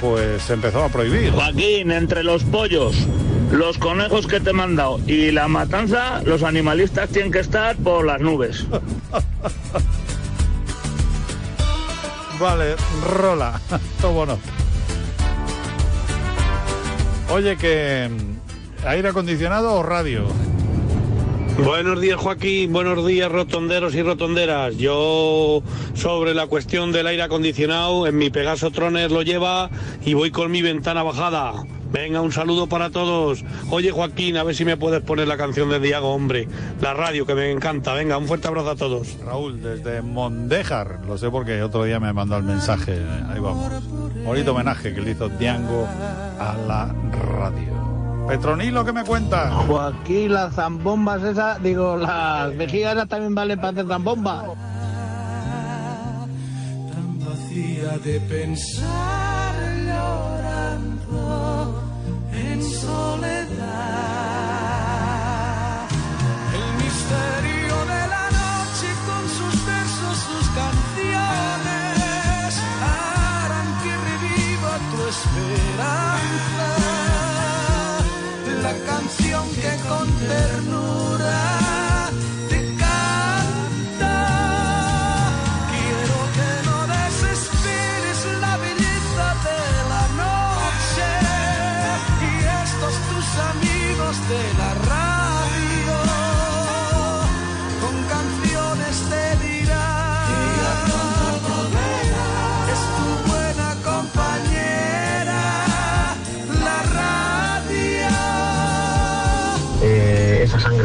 pues 0.00 0.42
se 0.42 0.54
empezó 0.54 0.84
a 0.84 0.88
prohibir. 0.88 1.32
Joaquín, 1.32 1.92
entre 1.92 2.22
los 2.24 2.44
pollos, 2.44 2.96
los 3.52 3.76
conejos 3.76 4.26
que 4.26 4.40
te 4.40 4.48
he 4.50 4.54
mandado 4.54 5.00
y 5.06 5.30
la 5.32 5.48
matanza, 5.48 6.22
los 6.24 6.44
animalistas 6.44 7.10
tienen 7.10 7.30
que 7.30 7.40
estar 7.40 7.76
por 7.76 8.06
las 8.06 8.22
nubes. 8.22 8.64
Vale, 12.40 12.76
rola. 13.18 13.60
Todo 14.00 14.12
bueno. 14.12 14.38
Oye, 17.30 17.58
que 17.58 18.08
aire 18.86 19.08
acondicionado 19.08 19.74
o 19.74 19.82
radio. 19.82 20.24
Buenos 21.64 22.00
días 22.00 22.16
Joaquín, 22.16 22.72
buenos 22.72 23.06
días 23.06 23.30
rotonderos 23.30 23.94
y 23.94 24.02
rotonderas. 24.02 24.76
Yo 24.76 25.62
sobre 25.94 26.34
la 26.34 26.46
cuestión 26.48 26.90
del 26.92 27.06
aire 27.06 27.22
acondicionado, 27.22 28.06
en 28.06 28.18
mi 28.18 28.28
Pegaso 28.28 28.70
Troner 28.70 29.12
lo 29.12 29.22
lleva 29.22 29.70
y 30.04 30.14
voy 30.14 30.30
con 30.30 30.50
mi 30.50 30.62
ventana 30.62 31.02
bajada. 31.02 31.64
Venga, 31.92 32.20
un 32.20 32.32
saludo 32.32 32.66
para 32.66 32.90
todos. 32.90 33.44
Oye 33.70 33.92
Joaquín, 33.92 34.36
a 34.36 34.42
ver 34.42 34.56
si 34.56 34.64
me 34.64 34.76
puedes 34.76 35.00
poner 35.00 35.28
la 35.28 35.36
canción 35.36 35.70
de 35.70 35.78
Diago, 35.78 36.12
hombre. 36.12 36.48
La 36.80 36.92
radio 36.92 37.24
que 37.24 37.36
me 37.36 37.52
encanta. 37.52 37.94
Venga, 37.94 38.18
un 38.18 38.26
fuerte 38.26 38.48
abrazo 38.48 38.70
a 38.70 38.76
todos. 38.76 39.16
Raúl, 39.24 39.62
desde 39.62 40.02
Mondéjar. 40.02 41.02
Lo 41.06 41.16
sé 41.16 41.30
porque 41.30 41.62
otro 41.62 41.84
día 41.84 42.00
me 42.00 42.12
mandó 42.12 42.36
el 42.36 42.42
mensaje. 42.42 43.00
Ahí 43.30 43.38
vamos. 43.38 43.70
Bonito 44.24 44.50
homenaje 44.50 44.92
que 44.92 45.00
le 45.02 45.12
hizo 45.12 45.28
Diango 45.28 45.86
a 46.40 46.56
la 46.66 46.92
radio. 47.12 47.93
Petronilo, 48.28 48.84
¿qué 48.84 48.92
me 48.92 49.04
cuentas? 49.04 49.52
Joaquín, 49.66 50.32
las 50.32 50.54
zambombas 50.54 51.22
esas, 51.22 51.62
digo, 51.62 51.96
las 51.96 52.56
vejigas 52.56 52.94
esas 52.94 53.08
también 53.08 53.34
valen 53.34 53.58
para 53.58 53.70
hacer 53.70 53.86
zambomba. 53.86 54.44
tan 56.90 57.20
vacía 57.20 57.98
de 57.98 58.20
pensar 58.20 59.23
con 80.04 80.12
ternura 80.18 80.93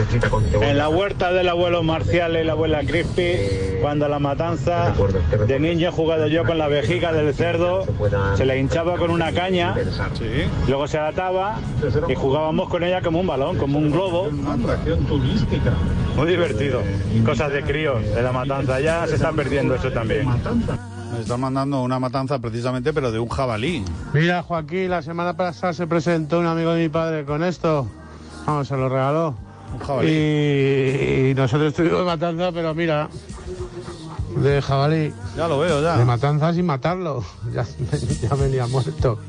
esa 0.10 0.20
sangre 0.20 0.20
frita 0.20 0.30
con 0.30 0.44
cebolla. 0.46 0.70
En 0.70 0.78
la 0.78 0.90
huerta 0.90 1.32
del 1.32 1.50
abuelo 1.50 1.84
Marcial 1.84 2.36
y 2.36 2.44
la 2.44 2.54
abuela 2.54 2.82
Crispy, 2.82 3.38
cuando 3.82 4.08
la 4.08 4.20
matanza, 4.20 4.94
de 5.48 5.60
niño 5.60 5.90
he 5.90 5.92
jugado 5.92 6.28
yo 6.28 6.44
con 6.44 6.58
la 6.58 6.68
vejiga 6.68 7.12
del 7.12 7.34
cerdo, 7.34 7.86
se 8.36 8.46
le 8.46 8.60
hinchaba 8.60 8.98
con 8.98 9.12
una 9.12 9.32
caña, 9.32 9.76
luego 10.68 10.88
se 10.88 10.98
ataba 10.98 11.60
y 12.08 12.16
jugábamos 12.16 12.70
con 12.70 12.84
ella 12.84 13.02
como 13.02 13.20
un 13.20 13.28
balón, 13.28 13.58
como 13.58 13.78
un 13.78 13.92
globo. 13.92 14.24
Una 14.24 14.54
atracción 14.54 15.06
turística. 15.06 15.74
Muy 16.16 16.28
divertido. 16.28 16.82
Cosas 17.26 17.52
de 17.54 17.64
críos, 17.64 18.04
de 18.04 18.22
la 18.22 18.32
matanza. 18.32 18.80
Ya 18.80 19.08
se 19.08 19.16
están 19.16 19.36
perdiendo 19.36 19.76
eso 19.76 19.92
también. 19.92 20.28
Me 20.28 21.22
están 21.22 21.40
mandando 21.40 21.82
una 21.82 22.00
matanza 22.00 22.40
precisamente, 22.40 22.94
pero 22.94 23.12
de 23.12 23.20
un 23.20 23.30
jabalí. 23.30 23.84
Mira 24.14 24.44
Joaquín, 24.44 24.90
la 24.90 25.02
semana 25.02 25.36
pasada 25.36 25.74
se 25.74 25.88
presentó 25.88 26.40
un 26.40 26.46
amigo 26.46 26.72
de 26.74 26.84
mi 26.84 26.90
padre 26.90 27.26
con 27.26 27.44
esto. 27.44 27.88
Vamos, 28.46 28.68
se 28.68 28.78
lo 28.78 28.90
regaló. 28.90 29.49
Jabalí. 29.86 30.10
Y, 30.12 31.30
y 31.30 31.34
nosotros 31.36 31.70
estuvimos 31.70 32.00
de 32.00 32.06
matanza, 32.06 32.52
pero 32.52 32.74
mira, 32.74 33.10
de 34.38 34.62
jabalí. 34.62 35.14
Ya 35.36 35.48
lo 35.48 35.60
veo, 35.60 35.82
ya. 35.82 35.98
De 35.98 36.06
matanza 36.06 36.54
sin 36.54 36.66
matarlo. 36.66 37.24
Ya, 37.54 37.66
ya 38.22 38.36
venía 38.36 38.68
muerto. 38.68 39.20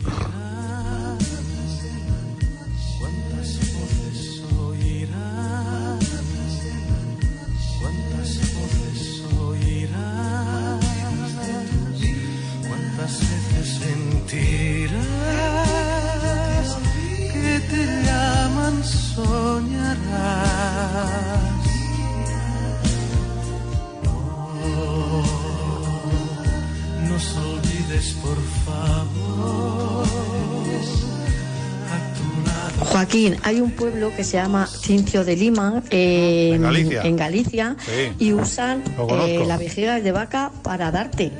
Joaquín, 33.10 33.36
hay 33.42 33.60
un 33.60 33.72
pueblo 33.72 34.12
que 34.16 34.22
se 34.22 34.36
llama 34.36 34.68
Cincio 34.68 35.24
de 35.24 35.34
Lima 35.34 35.82
en, 35.90 36.54
En 36.54 36.62
Galicia. 36.62 37.02
en 37.02 37.16
Galicia, 37.16 37.76
Sí. 37.80 38.12
y 38.20 38.32
usan 38.34 38.84
eh, 39.26 39.42
la 39.48 39.56
vejiga 39.58 40.00
de 40.00 40.12
vaca 40.12 40.52
para 40.62 40.92
darte. 40.92 41.32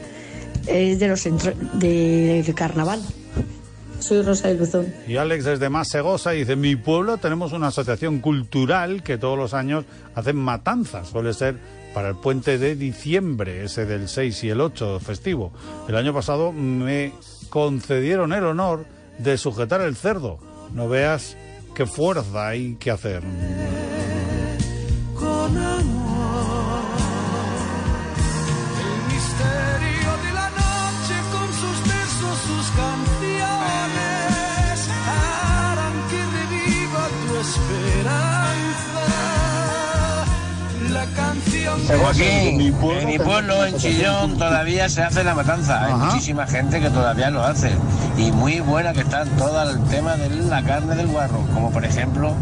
Es 0.66 0.98
de 0.98 1.06
los 1.06 1.24
entro- 1.26 1.54
de- 1.74 2.42
del 2.44 2.54
carnaval. 2.56 3.00
Soy 4.00 4.22
Rosa 4.22 4.48
de 4.48 4.54
Luzón. 4.56 4.92
Y 5.06 5.16
Alex 5.16 5.44
desde 5.44 5.68
Masegosa 5.68 6.32
dice, 6.32 6.54
en 6.54 6.60
mi 6.60 6.74
pueblo 6.74 7.18
tenemos 7.18 7.52
una 7.52 7.68
asociación 7.68 8.18
cultural 8.18 9.04
que 9.04 9.16
todos 9.16 9.38
los 9.38 9.54
años 9.54 9.84
hacen 10.16 10.36
matanzas. 10.36 11.08
Suele 11.10 11.32
ser 11.34 11.54
para 11.94 12.08
el 12.08 12.16
puente 12.16 12.58
de 12.58 12.74
diciembre, 12.74 13.62
ese 13.64 13.86
del 13.86 14.08
6 14.08 14.42
y 14.42 14.48
el 14.50 14.60
8 14.60 14.98
festivo. 14.98 15.52
El 15.88 15.94
año 15.94 16.12
pasado 16.12 16.50
me 16.50 17.12
concedieron 17.48 18.32
el 18.32 18.44
honor 18.44 18.86
de 19.18 19.38
sujetar 19.38 19.80
el 19.82 19.94
cerdo. 19.94 20.38
No 20.74 20.88
veas 20.88 21.36
qué 21.74 21.86
fuerza 21.86 22.48
hay 22.48 22.74
que 22.74 22.90
hacer. 22.90 23.22
En 42.20 42.56
mi 43.06 43.18
pueblo, 43.18 43.64
en 43.64 43.76
Chillón, 43.76 44.38
todavía 44.38 44.88
se 44.88 45.02
hace 45.02 45.24
la 45.24 45.34
matanza. 45.34 45.86
Hay 45.86 45.94
muchísima 45.94 46.46
gente 46.46 46.80
que 46.80 46.90
todavía 46.90 47.30
lo 47.30 47.42
hace. 47.42 47.72
Y 48.16 48.32
muy 48.32 48.60
buena 48.60 48.92
que 48.92 49.00
está 49.00 49.24
todo 49.24 49.70
el 49.70 49.82
tema 49.84 50.16
de 50.16 50.28
la 50.30 50.62
carne 50.62 50.94
del 50.94 51.08
guarro. 51.08 51.44
Como 51.54 51.70
por 51.70 51.84
ejemplo, 51.84 52.34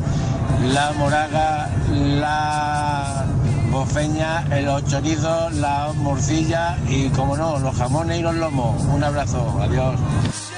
la 0.73 0.93
moraga, 0.93 1.71
la 1.91 3.25
bofeña, 3.71 4.45
los 4.63 4.85
chorizos, 4.87 5.53
la 5.55 5.93
morcilla 5.95 6.79
y, 6.89 7.09
como 7.11 7.37
no, 7.37 7.59
los 7.59 7.77
jamones 7.77 8.19
y 8.19 8.23
los 8.23 8.35
lomos. 8.35 8.83
Un 8.85 9.05
abrazo, 9.05 9.59
adiós. 9.61 9.97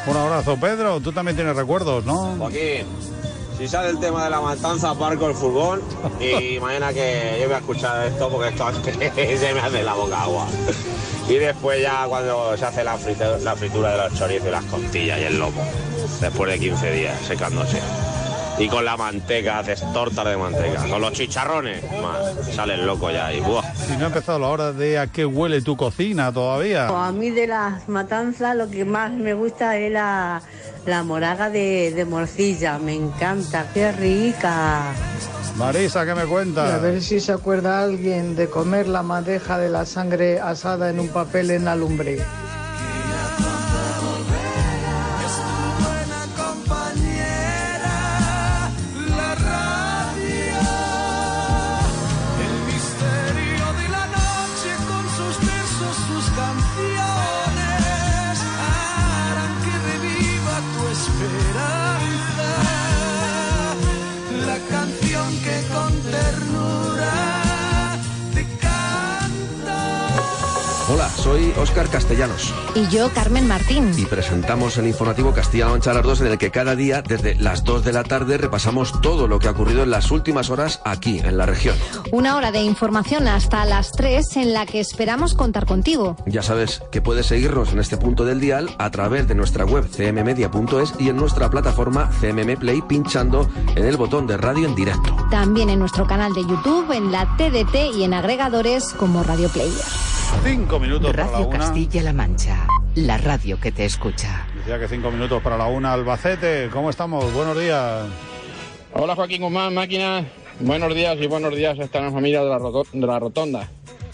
Un 0.06 0.16
abrazo, 0.16 0.56
Pedro. 0.56 1.00
Tú 1.00 1.12
también 1.12 1.36
tienes 1.36 1.56
recuerdos, 1.56 2.04
¿no? 2.04 2.34
Joaquín, 2.38 2.86
si 3.60 3.68
sale 3.68 3.90
el 3.90 4.00
tema 4.00 4.24
de 4.24 4.30
la 4.30 4.40
matanza, 4.40 4.88
aparco 4.88 5.28
el 5.28 5.34
furgón 5.34 5.82
y 6.18 6.58
mañana 6.62 6.94
que 6.94 7.36
yo 7.38 7.44
voy 7.44 7.56
a 7.56 7.58
escuchar 7.58 8.06
esto 8.06 8.30
porque 8.30 8.48
esto 8.48 8.72
se 9.38 9.52
me 9.52 9.60
hace 9.60 9.82
la 9.82 9.92
boca 9.92 10.22
agua. 10.22 10.46
Y 11.28 11.34
después 11.34 11.82
ya 11.82 12.06
cuando 12.08 12.56
se 12.56 12.64
hace 12.64 12.82
la 12.82 12.96
fritura, 12.96 13.36
la 13.36 13.54
fritura 13.54 13.90
de 13.90 13.96
los 13.98 14.18
chorizos 14.18 14.48
y 14.48 14.50
las 14.50 14.64
costillas 14.64 15.20
y 15.20 15.24
el 15.24 15.38
lomo, 15.38 15.62
después 16.22 16.50
de 16.50 16.58
15 16.58 16.90
días 16.90 17.20
secándose. 17.20 17.82
Y 18.58 18.66
con 18.68 18.82
la 18.82 18.96
manteca, 18.96 19.58
haces 19.58 19.84
tortas 19.92 20.24
de 20.24 20.36
manteca. 20.38 20.86
Con 20.88 21.00
los 21.02 21.12
chicharrones, 21.12 21.82
más, 22.00 22.54
sales 22.54 22.78
loco 22.80 23.10
ya 23.10 23.32
y 23.32 23.40
¡buah! 23.40 23.62
Y 23.92 23.96
no 23.98 24.04
ha 24.04 24.08
empezado 24.08 24.38
la 24.38 24.48
hora 24.48 24.72
de 24.72 24.98
a 24.98 25.06
qué 25.06 25.26
huele 25.26 25.60
tu 25.60 25.76
cocina 25.76 26.32
todavía. 26.32 26.88
A 26.88 27.12
mí 27.12 27.28
de 27.28 27.46
las 27.46 27.88
matanzas 27.90 28.56
lo 28.56 28.70
que 28.70 28.86
más 28.86 29.12
me 29.12 29.34
gusta 29.34 29.78
es 29.78 29.92
la, 29.92 30.42
la 30.86 31.02
moraga 31.02 31.50
de, 31.50 31.92
de 31.94 32.04
morcilla. 32.04 32.78
Me 32.78 32.94
encanta, 32.94 33.66
qué 33.72 33.92
rica. 33.92 34.82
Marisa, 35.56 36.06
¿qué 36.06 36.14
me 36.14 36.20
Y 36.22 36.24
a 36.24 36.28
cuentas? 36.28 36.82
ver 36.82 37.02
si 37.02 37.20
se 37.20 37.32
acuerda 37.32 37.82
alguien 37.82 38.36
de 38.36 38.48
comer 38.48 38.88
la 38.88 39.02
madeja 39.02 39.58
de 39.58 39.68
la 39.68 39.84
sangre 39.84 40.40
asada 40.40 40.90
en 40.90 41.00
un 41.00 41.08
papel 41.08 41.50
en 41.50 41.64
la 41.64 41.76
lumbre. 41.76 42.18
Óscar 71.60 71.88
Castellanos 71.88 72.54
Y 72.74 72.88
yo, 72.88 73.10
Carmen 73.10 73.46
Martín. 73.46 73.92
y 73.96 74.06
presentamos 74.06 74.78
el 74.78 74.86
informativo 74.86 75.32
Castilla-La 75.32 75.70
Mancha 75.70 75.90
a 75.90 75.94
las 75.94 76.02
2 76.02 76.20
en 76.22 76.26
el 76.28 76.38
que 76.38 76.50
cada 76.50 76.74
día 76.74 77.02
desde 77.02 77.34
las 77.34 77.64
2 77.64 77.84
de 77.84 77.92
la 77.92 78.02
tarde 78.02 78.38
repasamos 78.38 79.00
todo 79.02 79.28
lo 79.28 79.38
que 79.38 79.48
ha 79.48 79.50
ocurrido 79.50 79.82
en 79.82 79.90
las 79.90 80.10
últimas 80.10 80.50
horas 80.50 80.80
aquí 80.84 81.18
en 81.18 81.36
la 81.36 81.46
región. 81.46 81.76
Una 82.12 82.36
hora 82.36 82.50
de 82.50 82.62
información 82.62 83.28
hasta 83.28 83.64
las 83.64 83.92
3 83.92 84.36
en 84.38 84.52
la 84.54 84.66
que 84.66 84.80
esperamos 84.80 85.34
contar 85.34 85.66
contigo. 85.66 86.16
Ya 86.26 86.42
sabes 86.42 86.82
que 86.90 87.02
puedes 87.02 87.26
seguirnos 87.26 87.72
en 87.72 87.78
este 87.78 87.96
punto 87.96 88.24
del 88.24 88.40
dial 88.40 88.70
a 88.78 88.90
través 88.90 89.28
de 89.28 89.34
nuestra 89.34 89.64
web 89.64 89.86
cmmedia.es 89.90 90.94
y 90.98 91.08
en 91.10 91.16
nuestra 91.16 91.50
plataforma 91.50 92.10
CMM 92.20 92.56
Play 92.58 92.82
pinchando 92.82 93.48
en 93.76 93.84
el 93.84 93.96
botón 93.96 94.26
de 94.26 94.36
radio 94.36 94.66
en 94.66 94.74
directo. 94.74 95.14
También 95.30 95.70
en 95.70 95.78
nuestro 95.78 96.06
canal 96.06 96.32
de 96.32 96.42
YouTube, 96.42 96.90
en 96.92 97.12
la 97.12 97.26
TDT 97.36 97.96
y 97.96 98.04
en 98.04 98.14
agregadores 98.14 98.84
como 98.98 99.22
Radio 99.22 99.48
Player. 99.50 100.09
Cinco 100.44 100.78
minutos 100.78 101.10
para 101.12 101.24
la 101.26 101.32
Radio 101.32 101.48
una. 101.48 101.58
Castilla-La 101.58 102.12
Mancha, 102.12 102.66
la 102.94 103.18
radio 103.18 103.60
que 103.60 103.72
te 103.72 103.84
escucha. 103.84 104.46
Decía 104.56 104.78
que 104.78 104.88
cinco 104.88 105.10
minutos 105.10 105.42
para 105.42 105.56
la 105.58 105.66
una. 105.66 105.92
Albacete, 105.92 106.68
¿cómo 106.72 106.90
estamos? 106.90 107.32
Buenos 107.34 107.58
días. 107.58 108.06
Hola 108.94 109.14
Joaquín 109.14 109.42
Guzmán, 109.42 109.74
máquina. 109.74 110.24
Buenos 110.60 110.94
días 110.94 111.16
y 111.20 111.26
buenos 111.26 111.54
días 111.54 111.78
a 111.78 111.82
esta 111.84 112.10
familia 112.10 112.42
de 112.42 112.48
la, 112.50 112.58
roto- 112.58 112.86
de 112.92 113.06
la 113.06 113.18
Rotonda. 113.18 113.68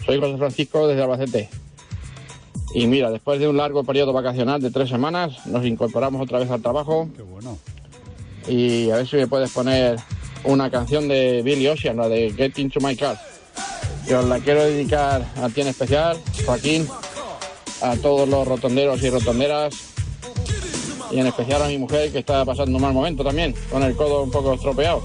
Soy 0.04 0.18
José 0.20 0.36
Francisco 0.36 0.86
desde 0.88 1.02
Albacete. 1.02 1.48
Y 2.74 2.86
mira, 2.86 3.10
después 3.10 3.38
de 3.40 3.48
un 3.48 3.56
largo 3.56 3.84
periodo 3.84 4.12
vacacional 4.12 4.60
de 4.60 4.70
tres 4.70 4.88
semanas, 4.88 5.46
nos 5.46 5.64
incorporamos 5.64 6.20
otra 6.20 6.38
vez 6.40 6.50
al 6.50 6.60
trabajo. 6.60 7.08
Qué 7.16 7.22
bueno. 7.22 7.56
Y 8.48 8.90
a 8.90 8.96
ver 8.96 9.06
si 9.06 9.16
me 9.16 9.26
puedes 9.28 9.50
poner 9.52 9.96
una 10.44 10.70
canción 10.70 11.08
de 11.08 11.42
Billy 11.42 11.68
Ocean, 11.68 11.96
la 11.96 12.08
de 12.08 12.32
Get 12.36 12.58
Into 12.58 12.80
My 12.80 12.94
Car. 12.96 13.16
Y 14.08 14.12
os 14.12 14.24
la 14.24 14.38
quiero 14.38 14.62
dedicar 14.64 15.26
a 15.42 15.48
ti 15.48 15.62
en 15.62 15.68
especial, 15.68 16.18
Joaquín, 16.44 16.88
a 17.82 17.96
todos 17.96 18.28
los 18.28 18.46
rotonderos 18.46 19.02
y 19.02 19.10
rotonderas, 19.10 19.74
y 21.10 21.18
en 21.18 21.26
especial 21.26 21.62
a 21.62 21.68
mi 21.68 21.78
mujer 21.78 22.12
que 22.12 22.20
está 22.20 22.44
pasando 22.44 22.76
un 22.76 22.82
mal 22.82 22.92
momento 22.92 23.24
también, 23.24 23.54
con 23.70 23.82
el 23.82 23.96
codo 23.96 24.22
un 24.22 24.30
poco 24.30 24.54
estropeado. 24.54 25.02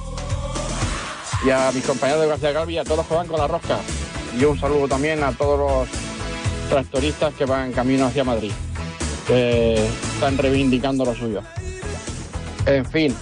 Y 1.45 1.49
a 1.49 1.71
mis 1.71 1.83
compañeros 1.83 2.21
de 2.21 2.27
García 2.27 2.51
Galvi 2.51 2.77
a 2.77 2.83
todos 2.83 2.97
los 2.97 3.07
que 3.07 3.15
van 3.15 3.27
con 3.27 3.39
la 3.39 3.47
rosca. 3.47 3.79
Y 4.39 4.43
un 4.45 4.59
saludo 4.59 4.87
también 4.87 5.23
a 5.23 5.31
todos 5.31 5.59
los 5.59 5.89
tractoristas 6.69 7.33
que 7.33 7.45
van 7.45 7.71
camino 7.73 8.05
hacia 8.05 8.23
Madrid, 8.23 8.51
que 9.27 9.73
están 10.13 10.37
reivindicando 10.37 11.03
lo 11.03 11.15
suyo. 11.15 11.41
En 12.67 12.85
fin, 12.85 13.15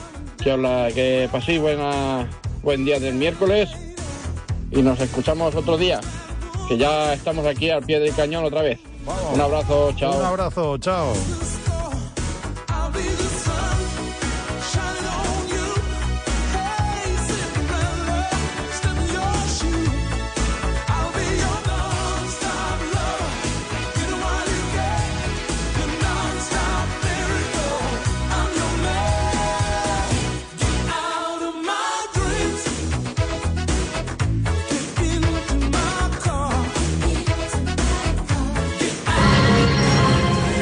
que, 0.43 0.51
os 0.51 0.59
la- 0.59 0.89
que 0.93 1.29
paséis 1.31 1.61
buen 2.61 2.83
día 2.85 2.99
del 2.99 3.15
miércoles 3.15 3.69
y 4.71 4.81
nos 4.81 4.99
escuchamos 4.99 5.55
otro 5.55 5.77
día, 5.77 5.99
que 6.67 6.77
ya 6.77 7.13
estamos 7.13 7.45
aquí 7.45 7.69
al 7.69 7.83
pie 7.83 7.99
del 7.99 8.13
cañón 8.15 8.45
otra 8.45 8.61
vez. 8.61 8.79
Un 9.33 9.41
abrazo, 9.41 9.91
chao. 9.95 10.17
Un 10.17 10.25
abrazo, 10.25 10.77
chao. 10.77 11.13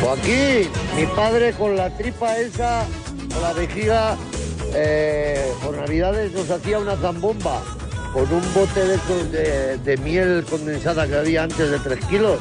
Joaquín, 0.07 0.69
mi 0.95 1.05
padre 1.17 1.51
con 1.51 1.75
la 1.75 1.89
tripa 1.89 2.37
esa, 2.37 2.85
con 3.29 3.41
la 3.41 3.51
vejiga, 3.51 4.15
eh, 4.73 5.51
por 5.61 5.75
Navidades 5.75 6.31
nos 6.31 6.49
hacía 6.49 6.79
una 6.79 6.95
zambomba 6.95 7.61
con 8.13 8.23
un 8.31 8.53
bote 8.53 8.85
de, 8.85 8.97
de, 9.31 9.77
de 9.79 9.97
miel 9.97 10.45
condensada 10.49 11.05
que 11.07 11.15
había 11.17 11.43
antes 11.43 11.69
de 11.69 11.77
3 11.79 12.05
kilos, 12.05 12.39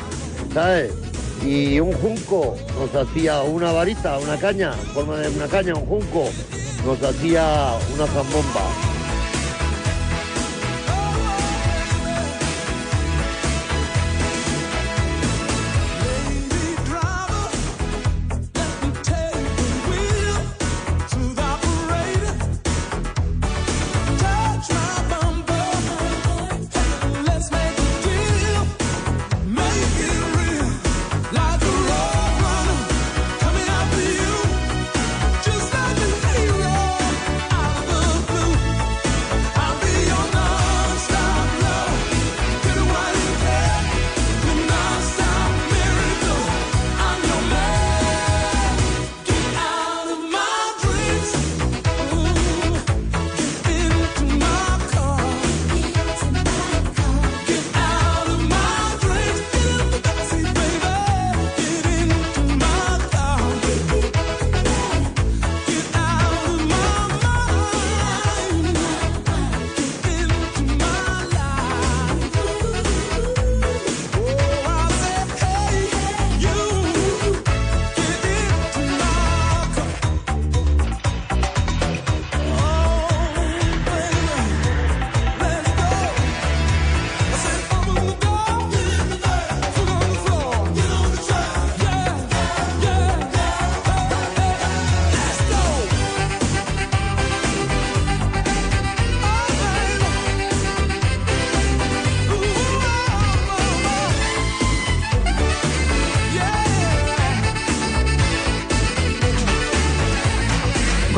¿sabes? 0.55 0.93
Y 1.45 1.81
un 1.81 1.93
junco 1.95 2.57
nos 2.79 2.95
hacía 2.95 3.43
una 3.43 3.73
varita, 3.73 4.17
una 4.19 4.37
caña, 4.37 4.73
en 4.73 4.87
forma 4.95 5.17
de 5.17 5.29
una 5.31 5.49
caña, 5.49 5.75
un 5.75 5.87
junco, 5.87 6.29
nos 6.85 7.03
hacía 7.03 7.75
una 7.97 8.07
zambomba. 8.07 8.95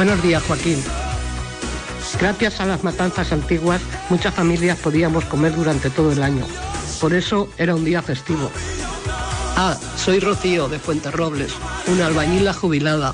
Buenos 0.09 0.25
días, 0.25 0.43
Joaquín. 0.45 0.83
Gracias 2.19 2.61
a 2.61 2.65
las 2.65 2.83
matanzas 2.83 3.31
antiguas, 3.31 3.83
muchas 4.09 4.35
familias 4.35 4.79
podíamos 4.79 5.27
comer 5.27 5.55
durante 5.55 5.91
todo 5.91 6.11
el 6.13 6.23
año. 6.23 6.47
Por 6.99 7.13
eso 7.13 7.51
era 7.59 7.75
un 7.75 7.85
día 7.85 8.01
festivo. 8.01 8.51
Ah, 9.55 9.77
soy 9.99 10.19
Rocío 10.19 10.67
de 10.71 10.79
Fuenterrobles, 10.79 11.53
una 11.89 12.07
albañila 12.07 12.55
jubilada. 12.55 13.13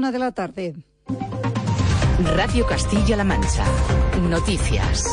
Una 0.00 0.12
de 0.12 0.18
la 0.18 0.32
tarde. 0.32 0.74
Radio 2.34 2.66
Castilla-La 2.66 3.22
Mancha. 3.22 3.66
Noticias. 4.30 5.04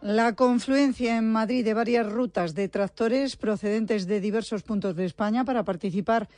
La 0.00 0.34
confluencia 0.34 1.18
en 1.18 1.30
Madrid 1.30 1.66
de 1.66 1.74
varias 1.74 2.10
rutas 2.10 2.54
de 2.54 2.70
tractores 2.70 3.36
procedentes 3.36 4.06
de 4.06 4.22
diversos 4.22 4.62
puntos 4.62 4.96
de 4.96 5.04
España 5.04 5.44
para 5.44 5.64
participar 5.64 6.30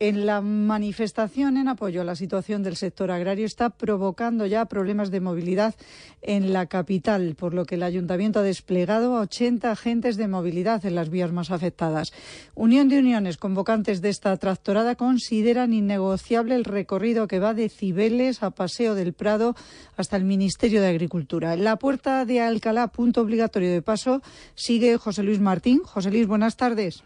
en 0.00 0.24
la 0.24 0.40
manifestación 0.40 1.58
en 1.58 1.68
apoyo 1.68 2.00
a 2.00 2.04
la 2.04 2.16
situación 2.16 2.62
del 2.62 2.76
sector 2.76 3.10
agrario 3.10 3.44
está 3.44 3.68
provocando 3.68 4.46
ya 4.46 4.64
problemas 4.64 5.10
de 5.10 5.20
movilidad 5.20 5.74
en 6.22 6.54
la 6.54 6.66
capital, 6.66 7.34
por 7.38 7.52
lo 7.52 7.66
que 7.66 7.74
el 7.74 7.82
ayuntamiento 7.82 8.38
ha 8.38 8.42
desplegado 8.42 9.16
a 9.16 9.20
80 9.20 9.70
agentes 9.70 10.16
de 10.16 10.26
movilidad 10.26 10.86
en 10.86 10.94
las 10.94 11.10
vías 11.10 11.32
más 11.32 11.50
afectadas. 11.50 12.14
Unión 12.54 12.88
de 12.88 12.98
Uniones, 12.98 13.36
convocantes 13.36 14.00
de 14.00 14.08
esta 14.08 14.34
tractorada, 14.38 14.94
consideran 14.94 15.74
innegociable 15.74 16.54
el 16.54 16.64
recorrido 16.64 17.28
que 17.28 17.38
va 17.38 17.52
de 17.52 17.68
Cibeles 17.68 18.42
a 18.42 18.50
Paseo 18.50 18.94
del 18.94 19.12
Prado 19.12 19.54
hasta 19.98 20.16
el 20.16 20.24
Ministerio 20.24 20.80
de 20.80 20.88
Agricultura. 20.88 21.52
En 21.52 21.62
la 21.62 21.76
puerta 21.76 22.24
de 22.24 22.40
Alcalá, 22.40 22.88
punto 22.88 23.20
obligatorio 23.20 23.70
de 23.70 23.82
paso, 23.82 24.22
sigue 24.54 24.96
José 24.96 25.22
Luis 25.22 25.40
Martín. 25.40 25.82
José 25.84 26.10
Luis, 26.10 26.26
buenas 26.26 26.56
tardes. 26.56 27.02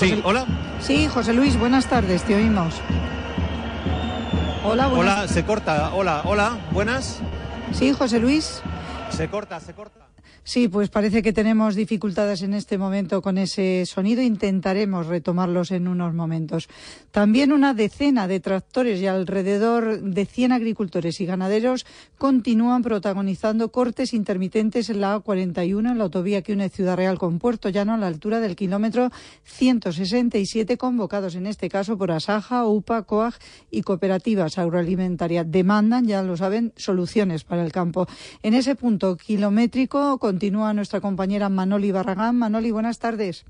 Sí, 0.00 0.18
hola. 0.24 0.46
Sí, 0.80 1.08
José 1.08 1.34
Luis, 1.34 1.58
buenas 1.58 1.86
tardes, 1.86 2.22
te 2.22 2.34
oímos. 2.34 2.74
Hola, 4.64 4.86
buenas. 4.86 5.18
Hola, 5.18 5.28
se 5.28 5.44
corta. 5.44 5.90
Hola, 5.92 6.22
hola, 6.24 6.58
buenas. 6.70 7.18
Sí, 7.72 7.92
José 7.92 8.18
Luis. 8.18 8.62
Se 9.10 9.28
corta, 9.28 9.60
se 9.60 9.74
corta. 9.74 9.99
Sí, 10.50 10.66
pues 10.66 10.88
parece 10.88 11.22
que 11.22 11.32
tenemos 11.32 11.76
dificultades 11.76 12.42
en 12.42 12.54
este 12.54 12.76
momento 12.76 13.22
con 13.22 13.38
ese 13.38 13.86
sonido. 13.86 14.20
Intentaremos 14.20 15.06
retomarlos 15.06 15.70
en 15.70 15.86
unos 15.86 16.12
momentos. 16.12 16.68
También 17.12 17.52
una 17.52 17.72
decena 17.72 18.26
de 18.26 18.40
tractores 18.40 19.00
y 19.00 19.06
alrededor 19.06 20.02
de 20.02 20.26
100 20.26 20.50
agricultores 20.50 21.20
y 21.20 21.26
ganaderos 21.26 21.86
continúan 22.18 22.82
protagonizando 22.82 23.70
cortes 23.70 24.12
intermitentes 24.12 24.90
en 24.90 25.00
la 25.00 25.16
A41, 25.16 25.92
en 25.92 25.98
la 25.98 26.02
autovía 26.02 26.42
que 26.42 26.52
une 26.52 26.68
Ciudad 26.68 26.96
Real 26.96 27.16
con 27.16 27.38
Puerto 27.38 27.68
Llano, 27.68 27.94
a 27.94 27.98
la 27.98 28.08
altura 28.08 28.40
del 28.40 28.56
kilómetro 28.56 29.10
167, 29.44 30.76
convocados 30.76 31.36
en 31.36 31.46
este 31.46 31.68
caso 31.68 31.96
por 31.96 32.10
Asaja, 32.10 32.66
UPA, 32.66 33.04
COAG 33.04 33.34
y 33.70 33.82
cooperativas 33.82 34.58
agroalimentarias. 34.58 35.48
Demandan, 35.48 36.08
ya 36.08 36.24
lo 36.24 36.36
saben, 36.36 36.72
soluciones 36.76 37.44
para 37.44 37.64
el 37.64 37.70
campo. 37.70 38.08
En 38.42 38.54
ese 38.54 38.74
punto 38.74 39.16
kilométrico 39.16 40.18
continúa 40.40 40.72
nuestra 40.72 41.02
compañera 41.02 41.50
Manoli 41.50 41.92
Barragán. 41.92 42.34
Manoli, 42.38 42.70
buenas 42.70 42.98
tardes. 42.98 43.44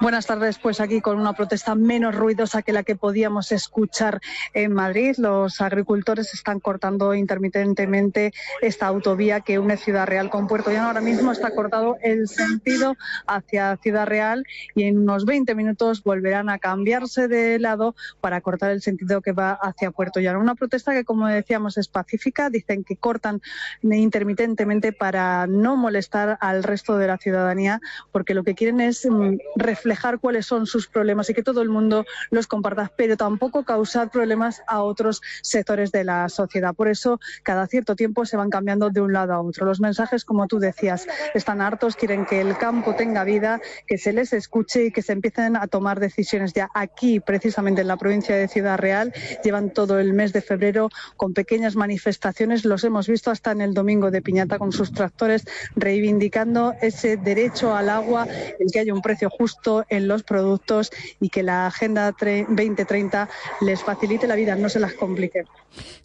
Buenas 0.00 0.26
tardes, 0.26 0.58
pues 0.58 0.80
aquí 0.80 1.00
con 1.00 1.18
una 1.18 1.32
protesta 1.32 1.74
menos 1.74 2.14
ruidosa 2.14 2.62
que 2.62 2.72
la 2.72 2.82
que 2.82 2.96
podíamos 2.96 3.52
escuchar 3.52 4.20
en 4.54 4.72
Madrid. 4.72 5.16
Los 5.18 5.60
agricultores 5.60 6.34
están 6.34 6.60
cortando 6.60 7.14
intermitentemente 7.14 8.32
esta 8.60 8.86
autovía 8.86 9.40
que 9.40 9.58
une 9.58 9.76
Ciudad 9.76 10.06
Real 10.06 10.30
con 10.30 10.46
Puerto 10.46 10.70
Llano. 10.70 10.88
Ahora 10.88 11.00
mismo 11.00 11.32
está 11.32 11.50
cortado 11.50 11.96
el 12.02 12.28
sentido 12.28 12.96
hacia 13.26 13.76
Ciudad 13.78 14.06
Real 14.06 14.44
y 14.74 14.84
en 14.84 14.98
unos 14.98 15.24
20 15.24 15.54
minutos 15.54 16.02
volverán 16.02 16.48
a 16.48 16.58
cambiarse 16.58 17.28
de 17.28 17.58
lado 17.58 17.94
para 18.20 18.40
cortar 18.40 18.70
el 18.70 18.82
sentido 18.82 19.20
que 19.20 19.32
va 19.32 19.52
hacia 19.52 19.90
Puerto 19.90 20.20
Llano. 20.20 20.40
Una 20.40 20.54
protesta 20.54 20.92
que, 20.92 21.04
como 21.04 21.26
decíamos, 21.26 21.76
es 21.78 21.88
pacífica. 21.88 22.50
Dicen 22.50 22.84
que 22.84 22.96
cortan 22.96 23.40
intermitentemente 23.82 24.92
para 24.92 25.46
no 25.46 25.76
molestar 25.76 26.38
al 26.40 26.62
resto 26.62 26.98
de 26.98 27.06
la 27.06 27.18
ciudadanía 27.18 27.80
porque 28.12 28.34
lo 28.34 28.44
que 28.44 28.54
quieren 28.54 28.80
es 28.80 29.07
reflejar 29.56 30.18
cuáles 30.18 30.46
son 30.46 30.66
sus 30.66 30.88
problemas 30.88 31.28
y 31.30 31.34
que 31.34 31.42
todo 31.42 31.62
el 31.62 31.68
mundo 31.68 32.04
los 32.30 32.46
comparta, 32.46 32.90
pero 32.96 33.16
tampoco 33.16 33.64
causar 33.64 34.10
problemas 34.10 34.62
a 34.66 34.82
otros 34.82 35.20
sectores 35.42 35.92
de 35.92 36.04
la 36.04 36.28
sociedad. 36.28 36.74
Por 36.74 36.88
eso, 36.88 37.20
cada 37.42 37.66
cierto 37.66 37.96
tiempo 37.96 38.24
se 38.24 38.36
van 38.36 38.50
cambiando 38.50 38.90
de 38.90 39.00
un 39.00 39.12
lado 39.12 39.32
a 39.32 39.40
otro. 39.40 39.66
Los 39.66 39.80
mensajes, 39.80 40.24
como 40.24 40.46
tú 40.46 40.58
decías, 40.58 41.06
están 41.34 41.60
hartos, 41.60 41.96
quieren 41.96 42.26
que 42.26 42.40
el 42.40 42.56
campo 42.56 42.94
tenga 42.94 43.24
vida, 43.24 43.60
que 43.86 43.98
se 43.98 44.12
les 44.12 44.32
escuche 44.32 44.86
y 44.86 44.90
que 44.90 45.02
se 45.02 45.12
empiecen 45.12 45.56
a 45.56 45.66
tomar 45.66 46.00
decisiones 46.00 46.52
ya 46.52 46.70
aquí, 46.74 47.20
precisamente 47.20 47.82
en 47.82 47.88
la 47.88 47.96
provincia 47.96 48.36
de 48.36 48.48
Ciudad 48.48 48.78
Real. 48.78 49.12
Llevan 49.42 49.70
todo 49.70 49.98
el 49.98 50.12
mes 50.12 50.32
de 50.32 50.40
febrero 50.40 50.90
con 51.16 51.34
pequeñas 51.34 51.76
manifestaciones. 51.76 52.64
Los 52.64 52.84
hemos 52.84 53.08
visto 53.08 53.30
hasta 53.30 53.52
en 53.52 53.60
el 53.60 53.74
domingo 53.74 54.10
de 54.10 54.22
Piñata 54.22 54.58
con 54.58 54.72
sus 54.72 54.92
tractores 54.92 55.44
reivindicando 55.76 56.74
ese 56.80 57.16
derecho 57.16 57.74
al 57.74 57.88
agua, 57.88 58.26
el 58.58 58.70
que 58.72 58.80
haya 58.80 58.87
un 58.92 59.02
precio 59.02 59.30
justo 59.30 59.84
en 59.88 60.08
los 60.08 60.22
productos 60.22 60.90
y 61.20 61.28
que 61.28 61.42
la 61.42 61.66
Agenda 61.66 62.12
2030 62.12 63.28
les 63.60 63.82
facilite 63.82 64.26
la 64.26 64.34
vida, 64.34 64.56
no 64.56 64.68
se 64.68 64.80
las 64.80 64.94
complique. 64.94 65.44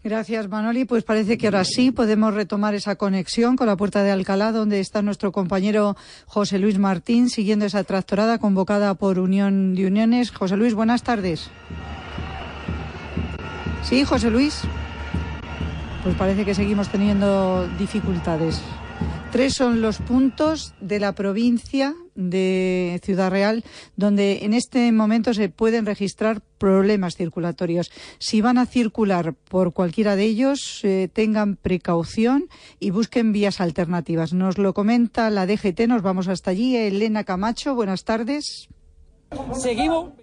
Gracias, 0.04 0.50
Manoli. 0.50 0.86
Pues 0.86 1.04
parece 1.04 1.38
que 1.38 1.48
ahora 1.48 1.64
sí 1.64 1.92
podemos 1.92 2.34
retomar 2.34 2.76
esa 2.76 2.96
conexión 2.96 3.56
con 3.56 3.68
la 3.68 3.76
Puerta 3.76 4.04
de 4.04 4.12
Alcalá, 4.12 4.52
donde 4.52 4.80
está 4.80 5.02
nuestro 5.02 5.32
compañero 5.32 5.96
José 6.26 6.60
Luis 6.60 6.78
Martín, 6.78 7.30
siguiendo 7.30 7.66
esa 7.66 7.84
tractorada 7.84 8.38
convocada 8.38 8.94
por 8.96 9.20
Unión 9.20 9.76
de 9.76 9.88
Uniones. 9.88 10.32
José 10.32 10.58
Luis, 10.58 10.74
buenas 10.74 11.04
tardes. 11.04 11.50
Sí, 13.84 14.04
José 14.04 14.30
Luis. 14.30 14.62
Pues 16.04 16.16
parece 16.16 16.44
que 16.44 16.54
seguimos 16.54 16.90
teniendo 16.90 17.68
dificultades. 17.80 18.62
Tres 19.34 19.56
son 19.56 19.82
los 19.82 19.98
puntos 19.98 20.76
de 20.80 21.00
la 21.00 21.16
provincia 21.16 21.96
de 22.14 23.02
Ciudad 23.04 23.32
Real 23.32 23.64
donde 23.96 24.46
en 24.46 24.54
este 24.54 24.92
momento 24.92 25.34
se 25.34 25.50
pueden 25.50 25.88
registrar 25.88 26.42
problemas 26.60 27.16
circulatorios. 27.16 27.90
Si 28.20 28.42
van 28.42 28.60
a 28.60 28.68
circular 28.68 29.34
por 29.34 29.74
cualquiera 29.74 30.16
de 30.16 30.26
ellos, 30.26 30.82
eh, 30.84 31.10
tengan 31.12 31.56
precaución 31.56 32.48
y 32.80 32.92
busquen 32.92 33.34
vías 33.34 33.60
alternativas. 33.60 34.34
Nos 34.34 34.60
lo 34.60 34.76
comenta 34.76 35.32
la 35.32 35.48
DGT, 35.48 35.88
nos 35.88 36.04
vamos 36.04 36.28
hasta 36.28 36.52
allí. 36.52 36.78
Elena 36.78 37.24
Camacho, 37.24 37.74
buenas 37.74 38.04
tardes. 38.04 38.70
Seguimos. 39.60 40.23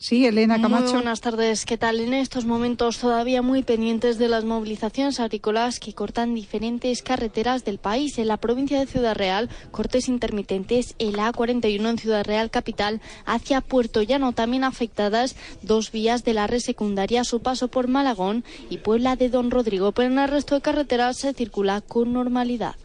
Sí, 0.00 0.24
Elena 0.26 0.62
Camacho. 0.62 0.84
Muy 0.84 0.92
buenas 0.92 1.20
tardes. 1.20 1.66
¿Qué 1.66 1.76
tal? 1.76 1.98
En 1.98 2.14
estos 2.14 2.44
momentos 2.44 2.98
todavía 2.98 3.42
muy 3.42 3.64
pendientes 3.64 4.16
de 4.16 4.28
las 4.28 4.44
movilizaciones 4.44 5.18
agrícolas 5.18 5.80
que 5.80 5.92
cortan 5.92 6.36
diferentes 6.36 7.02
carreteras 7.02 7.64
del 7.64 7.78
país. 7.78 8.16
En 8.18 8.28
la 8.28 8.36
provincia 8.36 8.78
de 8.78 8.86
Ciudad 8.86 9.16
Real, 9.16 9.50
cortes 9.72 10.06
intermitentes 10.06 10.94
en 11.00 11.16
la 11.16 11.32
A41 11.32 11.90
en 11.90 11.98
Ciudad 11.98 12.24
Real 12.24 12.48
capital 12.48 13.00
hacia 13.26 13.60
Puerto 13.60 14.00
Llano. 14.00 14.32
También 14.32 14.62
afectadas 14.62 15.34
dos 15.62 15.90
vías 15.90 16.22
de 16.22 16.34
la 16.34 16.46
red 16.46 16.60
secundaria 16.60 17.22
a 17.22 17.24
su 17.24 17.40
paso 17.40 17.66
por 17.66 17.88
Malagón 17.88 18.44
y 18.70 18.78
Puebla 18.78 19.16
de 19.16 19.30
Don 19.30 19.50
Rodrigo. 19.50 19.90
Pero 19.90 20.12
en 20.12 20.18
el 20.20 20.28
resto 20.28 20.54
de 20.54 20.60
carreteras 20.60 21.16
se 21.16 21.34
circula 21.34 21.80
con 21.80 22.12
normalidad. 22.12 22.76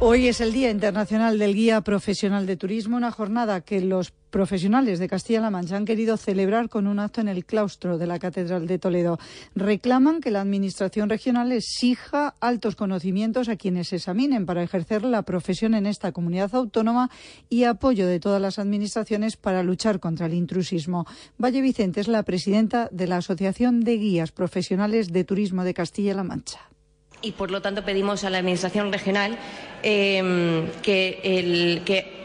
Hoy 0.00 0.28
es 0.28 0.40
el 0.40 0.52
Día 0.52 0.70
Internacional 0.70 1.40
del 1.40 1.56
Guía 1.56 1.80
Profesional 1.80 2.46
de 2.46 2.56
Turismo, 2.56 2.96
una 2.96 3.10
jornada 3.10 3.62
que 3.62 3.80
los 3.80 4.12
profesionales 4.12 5.00
de 5.00 5.08
Castilla-La 5.08 5.50
Mancha 5.50 5.76
han 5.76 5.84
querido 5.84 6.16
celebrar 6.16 6.68
con 6.68 6.86
un 6.86 7.00
acto 7.00 7.20
en 7.20 7.26
el 7.26 7.44
claustro 7.44 7.98
de 7.98 8.06
la 8.06 8.20
Catedral 8.20 8.68
de 8.68 8.78
Toledo. 8.78 9.18
Reclaman 9.56 10.20
que 10.20 10.30
la 10.30 10.40
Administración 10.40 11.08
regional 11.08 11.50
exija 11.50 12.36
altos 12.38 12.76
conocimientos 12.76 13.48
a 13.48 13.56
quienes 13.56 13.92
examinen 13.92 14.46
para 14.46 14.62
ejercer 14.62 15.02
la 15.02 15.22
profesión 15.22 15.74
en 15.74 15.86
esta 15.86 16.12
comunidad 16.12 16.54
autónoma 16.54 17.10
y 17.48 17.64
apoyo 17.64 18.06
de 18.06 18.20
todas 18.20 18.40
las 18.40 18.60
administraciones 18.60 19.36
para 19.36 19.64
luchar 19.64 19.98
contra 19.98 20.26
el 20.26 20.34
intrusismo. 20.34 21.06
Valle 21.38 21.60
Vicente 21.60 22.00
es 22.00 22.06
la 22.06 22.22
presidenta 22.22 22.88
de 22.92 23.08
la 23.08 23.16
Asociación 23.16 23.80
de 23.80 23.96
Guías 23.96 24.30
Profesionales 24.30 25.12
de 25.12 25.24
Turismo 25.24 25.64
de 25.64 25.74
Castilla-La 25.74 26.22
Mancha 26.22 26.60
y 27.22 27.32
por 27.32 27.50
lo 27.50 27.62
tanto 27.62 27.84
pedimos 27.84 28.24
a 28.24 28.30
la 28.30 28.38
Administración 28.38 28.92
regional 28.92 29.36
eh, 29.82 30.64
que, 30.82 32.18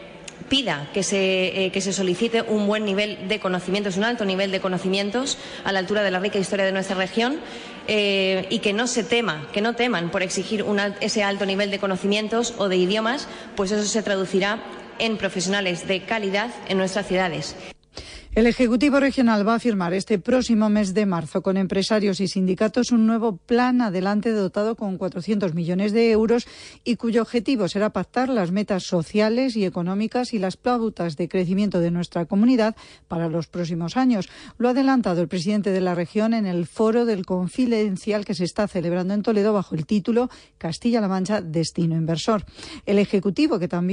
pida 0.48 0.88
que 0.92 1.02
se, 1.02 1.66
eh, 1.66 1.70
que 1.70 1.80
se, 1.80 1.92
solicite 1.92 2.42
un 2.42 2.66
buen 2.66 2.84
nivel 2.84 3.28
de 3.28 3.40
conocimientos, 3.40 3.96
un 3.96 4.04
alto 4.04 4.24
nivel 4.24 4.50
de 4.50 4.60
conocimientos 4.60 5.38
a 5.64 5.72
la 5.72 5.78
altura 5.78 6.02
de 6.02 6.10
la 6.10 6.20
rica 6.20 6.38
historia 6.38 6.64
de 6.64 6.72
nuestra 6.72 6.96
región 6.96 7.38
eh, 7.88 8.46
y 8.50 8.60
que 8.60 8.72
no 8.72 8.86
se 8.86 9.04
tema, 9.04 9.48
que 9.52 9.60
no 9.60 9.74
teman 9.74 10.10
por 10.10 10.22
exigir 10.22 10.64
ese 11.00 11.22
alto 11.22 11.46
nivel 11.46 11.70
de 11.70 11.78
conocimientos 11.78 12.54
o 12.58 12.68
de 12.68 12.76
idiomas, 12.76 13.28
pues 13.56 13.72
eso 13.72 13.84
se 13.84 14.02
traducirá 14.02 14.62
en 14.98 15.16
profesionales 15.16 15.88
de 15.88 16.02
calidad 16.02 16.50
en 16.68 16.78
nuestras 16.78 17.06
ciudades. 17.06 17.56
El 18.34 18.48
Ejecutivo 18.48 18.98
Regional 18.98 19.46
va 19.46 19.54
a 19.54 19.60
firmar 19.60 19.94
este 19.94 20.18
próximo 20.18 20.68
mes 20.68 20.92
de 20.92 21.06
marzo 21.06 21.40
con 21.40 21.56
empresarios 21.56 22.18
y 22.18 22.26
sindicatos 22.26 22.90
un 22.90 23.06
nuevo 23.06 23.36
plan 23.36 23.80
adelante 23.80 24.32
dotado 24.32 24.74
con 24.74 24.98
400 24.98 25.54
millones 25.54 25.92
de 25.92 26.10
euros 26.10 26.48
y 26.82 26.96
cuyo 26.96 27.22
objetivo 27.22 27.68
será 27.68 27.90
pactar 27.90 28.28
las 28.28 28.50
metas 28.50 28.82
sociales 28.82 29.54
y 29.54 29.64
económicas 29.64 30.34
y 30.34 30.40
las 30.40 30.56
pautas 30.56 31.16
de 31.16 31.28
crecimiento 31.28 31.78
de 31.78 31.92
nuestra 31.92 32.26
comunidad 32.26 32.74
para 33.06 33.28
los 33.28 33.46
próximos 33.46 33.96
años. 33.96 34.28
Lo 34.58 34.66
ha 34.66 34.72
adelantado 34.72 35.20
el 35.20 35.28
presidente 35.28 35.70
de 35.70 35.80
la 35.80 35.94
región 35.94 36.34
en 36.34 36.46
el 36.46 36.66
foro 36.66 37.04
del 37.04 37.24
Confidencial 37.24 38.24
que 38.24 38.34
se 38.34 38.42
está 38.42 38.66
celebrando 38.66 39.14
en 39.14 39.22
Toledo 39.22 39.52
bajo 39.52 39.76
el 39.76 39.86
título 39.86 40.28
Castilla-La 40.58 41.06
Mancha, 41.06 41.40
Destino 41.40 41.94
Inversor. 41.94 42.44
El 42.84 42.98
Ejecutivo, 42.98 43.60
que 43.60 43.68
también 43.68 43.84